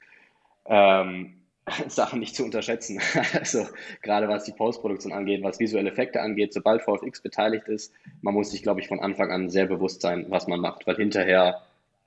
[0.66, 1.41] ähm,
[1.88, 3.00] Sachen nicht zu unterschätzen.
[3.34, 3.66] Also
[4.02, 8.52] gerade was die Postproduktion angeht, was visuelle Effekte angeht, sobald VFX beteiligt ist, man muss
[8.52, 11.62] sich, glaube ich, von Anfang an sehr bewusst sein, was man macht, weil hinterher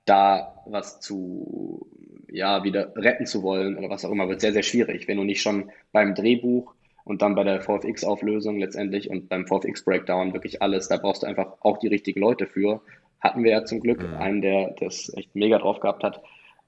[0.05, 1.87] da was zu,
[2.29, 5.07] ja, wieder retten zu wollen oder was auch immer, wird sehr, sehr schwierig.
[5.07, 6.73] Wenn du nicht schon beim Drehbuch
[7.05, 11.57] und dann bei der VFX-Auflösung letztendlich und beim VFX-Breakdown wirklich alles, da brauchst du einfach
[11.61, 12.81] auch die richtigen Leute für.
[13.19, 14.15] Hatten wir ja zum Glück mhm.
[14.15, 16.21] einen, der das echt mega drauf gehabt hat.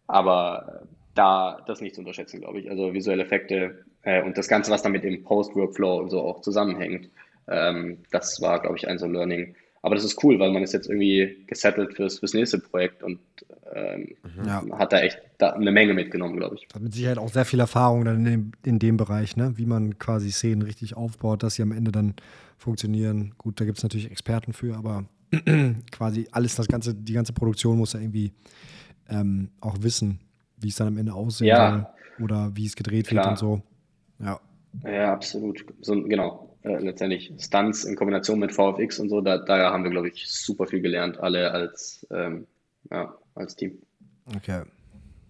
[0.07, 0.88] Aber
[1.18, 2.70] da das nicht zu unterschätzen, glaube ich.
[2.70, 7.09] Also visuelle Effekte äh, und das Ganze, was damit im Post-Workflow und so auch zusammenhängt,
[7.47, 9.55] ähm, das war, glaube ich, ein so Learning.
[9.82, 13.20] Aber das ist cool, weil man ist jetzt irgendwie gesettelt fürs, fürs nächste Projekt und
[13.74, 14.15] ähm,
[14.45, 14.63] ja.
[14.78, 16.68] hat da echt da eine Menge mitgenommen, glaube ich.
[16.74, 19.53] Hat mit Sicherheit auch sehr viel Erfahrung dann in dem, in dem Bereich, ne?
[19.55, 22.15] wie man quasi Szenen richtig aufbaut, dass sie am Ende dann
[22.57, 23.34] funktionieren.
[23.38, 25.05] Gut, da gibt es natürlich Experten für, aber
[25.91, 28.34] quasi alles, das ganze, die ganze Produktion muss ja irgendwie
[29.09, 30.20] ähm, auch wissen,
[30.57, 31.71] wie es dann am Ende aussehen ja.
[32.17, 33.25] soll oder wie es gedreht Klar.
[33.25, 33.61] wird und so.
[34.19, 34.39] Ja.
[34.83, 35.65] Ja, absolut.
[35.81, 36.55] So, genau.
[36.63, 40.27] Äh, letztendlich Stunts in Kombination mit VFX und so, da, da haben wir, glaube ich,
[40.27, 42.45] super viel gelernt, alle als, ähm,
[42.91, 43.77] ja, als Team.
[44.35, 44.63] Okay.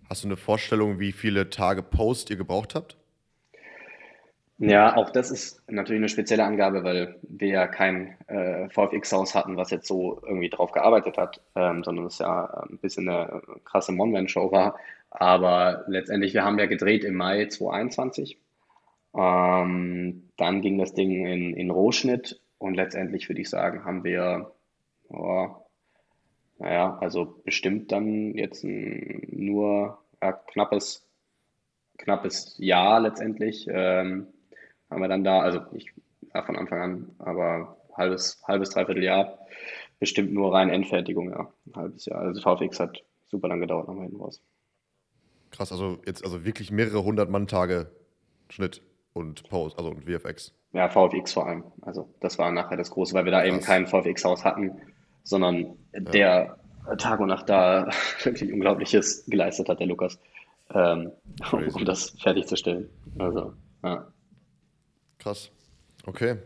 [0.09, 2.97] Hast du eine Vorstellung, wie viele Tage Post ihr gebraucht habt?
[4.59, 9.55] Ja, auch das ist natürlich eine spezielle Angabe, weil wir ja kein äh, VFX-Haus hatten,
[9.55, 13.91] was jetzt so irgendwie drauf gearbeitet hat, ähm, sondern es ja ein bisschen eine krasse
[13.91, 14.77] One-Man-Show war.
[15.19, 18.37] Aber letztendlich, wir haben ja gedreht im Mai 2021.
[19.15, 24.51] Ähm, dann ging das Ding in, in Rohschnitt und letztendlich würde ich sagen, haben wir,
[25.09, 25.47] oh,
[26.59, 31.03] naja, also bestimmt dann jetzt ein, nur ja, knappes,
[31.97, 33.65] knappes Jahr letztendlich.
[33.71, 34.27] Ähm,
[34.87, 35.93] haben wir dann da, also ich
[36.31, 39.39] ja, von Anfang an, aber halbes, halbes, dreiviertel Jahr,
[39.99, 42.19] bestimmt nur rein Endfertigung, ja, ein halbes Jahr.
[42.21, 44.43] Also VFX hat super lang gedauert, haben wir hinten raus.
[45.51, 47.91] Krass, also jetzt also wirklich mehrere hundert Mann-Tage
[48.49, 48.81] Schnitt
[49.13, 50.53] und Post, also und VFX.
[50.73, 51.63] Ja, VFX vor allem.
[51.81, 53.47] Also das war nachher das Große, weil wir da Krass.
[53.47, 54.81] eben kein VFX-Haus hatten,
[55.23, 55.99] sondern ja.
[55.99, 56.57] der
[56.97, 57.89] Tag und Nacht da
[58.23, 60.19] wirklich Unglaubliches geleistet hat, der Lukas,
[60.73, 61.11] ähm,
[61.51, 62.89] um, um das fertigzustellen.
[63.17, 64.07] Also, ja.
[65.19, 65.51] Krass.
[66.05, 66.37] Okay.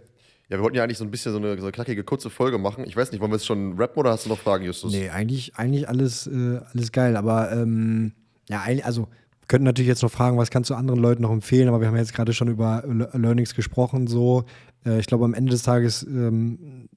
[0.50, 2.58] Ja, wir wollten ja eigentlich so ein bisschen so eine, so eine knackige, kurze Folge
[2.58, 2.84] machen.
[2.86, 4.92] Ich weiß nicht, wollen wir jetzt schon rappen oder hast du noch Fragen, Justus?
[4.92, 8.14] Nee, eigentlich, eigentlich alles, äh, alles geil, aber ähm,
[8.52, 9.08] ja, also
[9.48, 11.98] könnten natürlich jetzt noch fragen, was kannst du anderen Leuten noch empfehlen, aber wir haben
[11.98, 14.46] jetzt gerade schon über Learnings gesprochen, so.
[14.86, 16.88] Äh, ich glaube, am Ende des Tages ähm,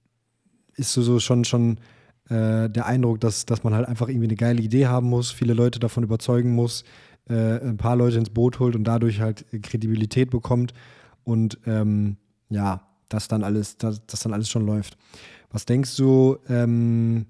[0.77, 1.79] ist so, so schon, schon
[2.29, 5.55] äh, der Eindruck, dass, dass man halt einfach irgendwie eine geile Idee haben muss, viele
[5.55, 6.85] Leute davon überzeugen muss,
[7.29, 10.75] äh, ein paar Leute ins Boot holt und dadurch halt Kredibilität bekommt
[11.25, 12.19] und ähm,
[12.51, 14.97] ja, dass dann alles, dass, dass dann alles schon läuft.
[15.51, 17.27] Was denkst du, ähm,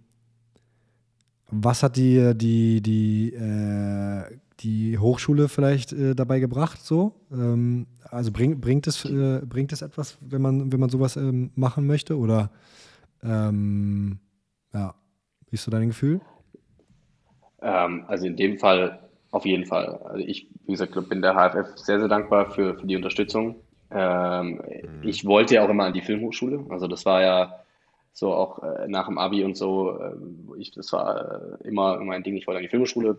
[1.63, 6.81] was hat die, die, die, äh, die Hochschule vielleicht äh, dabei gebracht?
[6.81, 7.15] So?
[7.33, 11.51] Ähm, also bring, bringt, es, äh, bringt es etwas, wenn man, wenn man sowas ähm,
[11.55, 12.19] machen möchte?
[12.19, 12.51] Oder
[13.23, 14.19] ähm,
[14.73, 14.95] ja,
[15.49, 16.21] wie ist so dein Gefühl?
[17.63, 19.01] Ähm, also in dem Fall
[19.31, 20.01] auf jeden Fall.
[20.05, 23.57] Also ich, wie gesagt, bin der HFF sehr, sehr dankbar für, für die Unterstützung.
[23.91, 25.09] Ähm, mhm.
[25.09, 26.65] Ich wollte ja auch immer an die Filmhochschule.
[26.71, 27.64] Also das war ja
[28.15, 29.99] so auch äh, nach dem Abi und so.
[29.99, 30.15] Äh,
[30.59, 32.37] ich, das war äh, immer mein Ding.
[32.37, 33.19] Ich wollte an die Filmhochschule.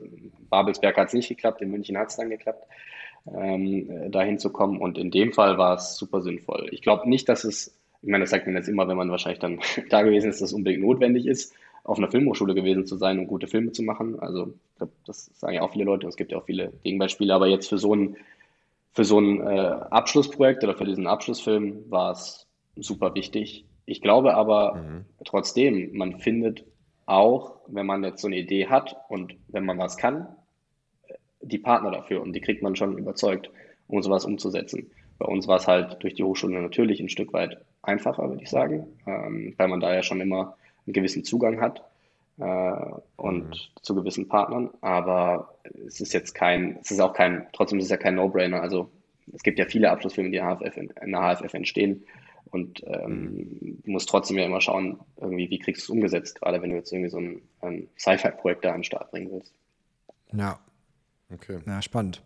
[0.49, 2.65] Babelsberg hat es nicht geklappt, in München hat es dann geklappt,
[3.27, 4.79] ähm, äh, dahin zu kommen.
[4.79, 6.69] Und in dem Fall war es super sinnvoll.
[6.71, 9.39] Ich glaube nicht, dass es, ich meine, das sagt man jetzt immer, wenn man wahrscheinlich
[9.39, 11.53] dann da gewesen ist, dass es unbedingt notwendig ist.
[11.83, 14.17] auf einer Filmhochschule gewesen zu sein und gute Filme zu machen.
[14.19, 16.07] Also ich glaube, das sagen ja auch viele Leute.
[16.07, 17.33] Es gibt ja auch viele Gegenbeispiele.
[17.33, 18.15] Aber jetzt für so ein,
[18.93, 19.59] für so ein äh,
[19.91, 23.65] Abschlussprojekt oder für diesen Abschlussfilm war es super wichtig.
[23.85, 25.05] Ich glaube aber mhm.
[25.23, 26.65] trotzdem, man findet
[27.05, 30.27] auch, wenn man jetzt so eine Idee hat und wenn man was kann,
[31.41, 33.51] die Partner dafür und die kriegt man schon überzeugt,
[33.87, 34.89] um sowas umzusetzen.
[35.19, 38.49] Bei uns war es halt durch die Hochschule natürlich ein Stück weit einfacher, würde ich
[38.49, 41.83] sagen, ähm, weil man da ja schon immer einen gewissen Zugang hat
[42.39, 42.73] äh,
[43.15, 43.81] und mhm.
[43.81, 44.71] zu gewissen Partnern.
[44.81, 45.53] Aber
[45.85, 48.61] es ist jetzt kein, es ist auch kein, trotzdem ist es ja kein No-Brainer.
[48.61, 48.89] Also
[49.33, 52.03] es gibt ja viele Abschlussfilme, die in der HFF, in, in der HFF entstehen.
[52.51, 53.81] Und ähm, mhm.
[53.83, 56.75] du musst trotzdem ja immer schauen, irgendwie, wie kriegst du es umgesetzt, gerade wenn du
[56.75, 59.53] jetzt irgendwie so ein, ein Sci-Fi-Projekt da an den Start bringen willst.
[60.33, 60.59] Ja.
[61.33, 61.59] Okay.
[61.65, 62.21] Ja, spannend.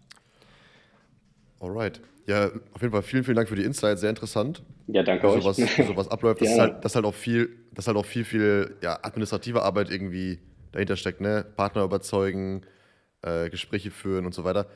[1.60, 2.02] Alright.
[2.26, 4.62] Ja, auf jeden Fall vielen, vielen Dank für die Insights, sehr interessant.
[4.88, 5.78] Ja, danke sowas, euch.
[5.78, 6.42] Wie sowas abläuft.
[6.42, 6.54] Das, ja.
[6.54, 9.90] ist halt, das ist halt auch viel, das halt auch viel, viel ja, administrative Arbeit
[9.90, 10.40] irgendwie
[10.72, 11.46] dahinter steckt, ne?
[11.56, 12.62] Partner überzeugen,
[13.24, 14.68] äh, Gespräche führen und so weiter.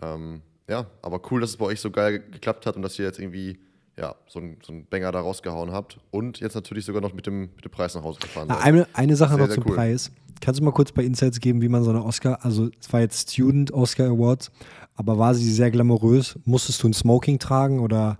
[0.00, 3.04] Ähm, ja, aber cool, dass es bei euch so geil geklappt hat und dass ihr
[3.04, 3.58] jetzt irgendwie
[3.98, 7.26] ja, so ein, so ein Banger da rausgehauen habt und jetzt natürlich sogar noch mit
[7.26, 8.62] dem, mit dem Preis nach Hause gefahren seid.
[8.62, 9.76] Eine, eine Sache sehr, noch zum cool.
[9.76, 10.10] Preis.
[10.40, 13.00] Kannst du mal kurz bei Insights geben, wie man so eine Oscar, also es war
[13.00, 14.50] jetzt Student Oscar Awards,
[14.94, 16.38] aber war sie sehr glamourös?
[16.44, 18.18] Musstest du ein Smoking tragen oder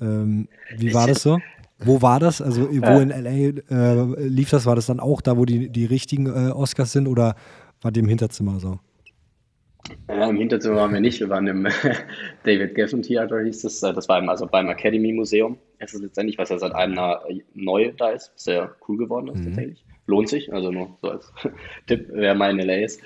[0.00, 1.38] ähm, wie war das so?
[1.84, 2.40] Wo war das?
[2.40, 4.66] Also wo in LA äh, lief das?
[4.66, 7.34] War das dann auch da, wo die, die richtigen äh, Oscars sind oder
[7.80, 8.78] war die im Hinterzimmer so?
[10.08, 11.20] Ja, Im Hinterzimmer waren wir nicht.
[11.20, 11.66] Wir waren im
[12.44, 13.80] David Geffen Theater, hieß es.
[13.80, 15.58] Das war im, also beim Academy Museum.
[15.78, 17.24] Es ist letztendlich, was ja seit einem Jahr
[17.54, 18.32] neu da ist.
[18.36, 19.44] Sehr cool geworden ist mhm.
[19.46, 19.84] tatsächlich.
[20.06, 21.32] Lohnt sich, also nur so als
[21.86, 23.00] Tipp, wer mal in LA ist.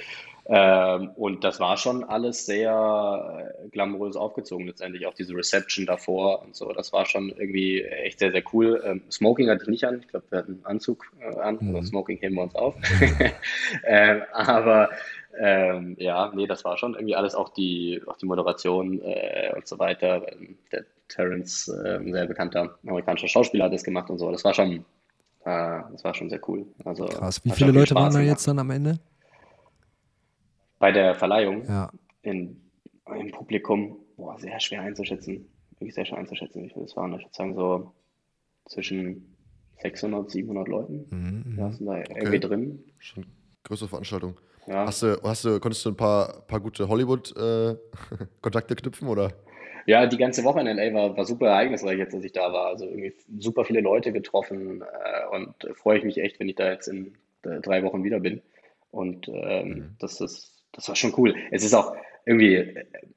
[0.49, 6.43] Ähm, und das war schon alles sehr äh, glamourös aufgezogen, letztendlich auch diese Reception davor
[6.43, 6.72] und so.
[6.72, 8.81] Das war schon irgendwie echt sehr, sehr cool.
[8.85, 11.74] Ähm, Smoking hatte ich nicht an, ich glaube, wir hatten einen Anzug äh, an, mhm.
[11.74, 12.77] also Smoking heben wir uns auf.
[13.85, 14.91] ähm, aber
[15.39, 19.66] ähm, ja, nee, das war schon irgendwie alles, auch die, auch die Moderation äh, und
[19.66, 20.26] so weiter.
[20.72, 24.30] Der Terence, äh, ein sehr bekannter amerikanischer Schauspieler, hat das gemacht und so.
[24.30, 24.84] Das war schon,
[25.45, 26.66] äh, das war schon sehr cool.
[26.84, 27.45] Also, Krass.
[27.45, 28.99] Wie viele Leute waren da jetzt dann am Ende?
[30.78, 31.91] bei der Verleihung ja.
[32.22, 32.61] in,
[33.07, 35.49] im Publikum, boah, sehr schwer einzuschätzen.
[35.78, 37.12] Wirklich sehr schwer einzuschätzen, wie viele es waren.
[37.14, 37.93] Ich würde sagen, so
[38.66, 39.37] zwischen
[39.82, 41.07] 600, 700 Leuten.
[41.11, 41.72] Mhm, da mhm.
[41.72, 42.14] sind da okay.
[42.16, 42.84] irgendwie drin.
[42.99, 43.26] Schon
[43.64, 44.37] größere Veranstaltung.
[44.67, 44.87] Ja.
[44.87, 49.33] Hast du, hast du, konntest du ein paar, paar gute Hollywood-Kontakte äh, knüpfen oder?
[49.87, 52.67] Ja, die ganze Woche in LA war, war super ereignisreich jetzt, als ich da war.
[52.67, 56.71] Also irgendwie super viele Leute getroffen äh, und freue ich mich echt, wenn ich da
[56.71, 58.43] jetzt in äh, drei Wochen wieder bin.
[58.91, 59.97] Und ähm, mhm.
[60.01, 61.35] das ist das war schon cool.
[61.51, 62.75] Es ist auch irgendwie,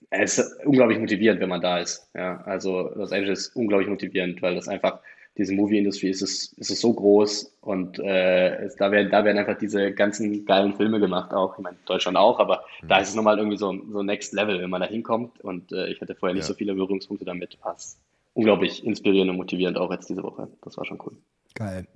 [0.09, 2.09] es ist unglaublich motivierend, wenn man da ist.
[2.15, 5.01] Ja, also Los Angeles ist unglaublich motivierend, weil das einfach,
[5.39, 9.37] diese Movie-Industrie ist es, ist es so groß und äh, es, da, werden, da werden
[9.37, 11.57] einfach diese ganzen geilen Filme gemacht auch.
[11.57, 12.89] Ich meine, Deutschland auch, aber mhm.
[12.89, 15.87] da ist es nochmal irgendwie so, so Next Level, wenn man da hinkommt und äh,
[15.87, 16.47] ich hatte vorher nicht ja.
[16.47, 17.57] so viele Berührungspunkte damit.
[17.63, 17.77] War
[18.33, 20.49] unglaublich inspirierend und motivierend auch jetzt diese Woche.
[20.61, 21.17] Das war schon cool.
[21.55, 21.87] Geil.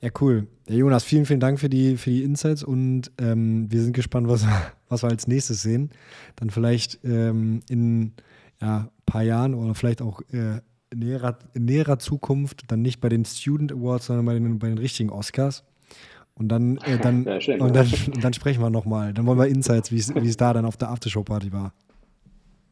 [0.00, 0.46] Ja, cool.
[0.68, 4.28] Ja, Jonas, vielen, vielen Dank für die, für die Insights und ähm, wir sind gespannt,
[4.28, 4.46] was,
[4.88, 5.90] was wir als nächstes sehen.
[6.36, 8.12] Dann vielleicht ähm, in
[8.60, 13.00] ja, ein paar Jahren oder vielleicht auch äh, in, näherer, in näherer Zukunft, dann nicht
[13.00, 15.64] bei den Student Awards, sondern bei den, bei den richtigen Oscars.
[16.34, 19.12] Und dann, äh, dann, ja, schön, und dann, und dann sprechen wir nochmal.
[19.12, 21.72] Dann wollen wir Insights, wie es da dann auf der Aftershow-Party war.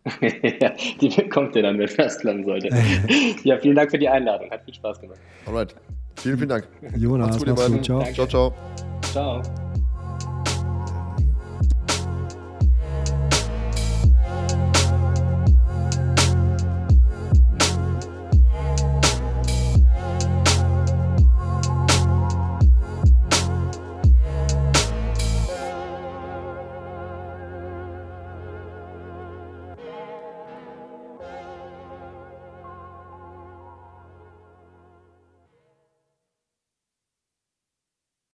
[0.60, 2.68] ja, die bekommt ihr dann, wenn das klappen sollte.
[3.44, 4.50] ja, vielen Dank für die Einladung.
[4.50, 5.18] Hat viel Spaß gemacht.
[5.46, 5.74] Alright.
[6.16, 6.68] Vielen, vielen Dank.
[6.96, 7.82] Jonas, Macht's gut, ihr beiden.
[7.82, 8.02] Ciao.
[8.12, 8.54] Ciao, ciao.
[9.02, 9.42] Ciao.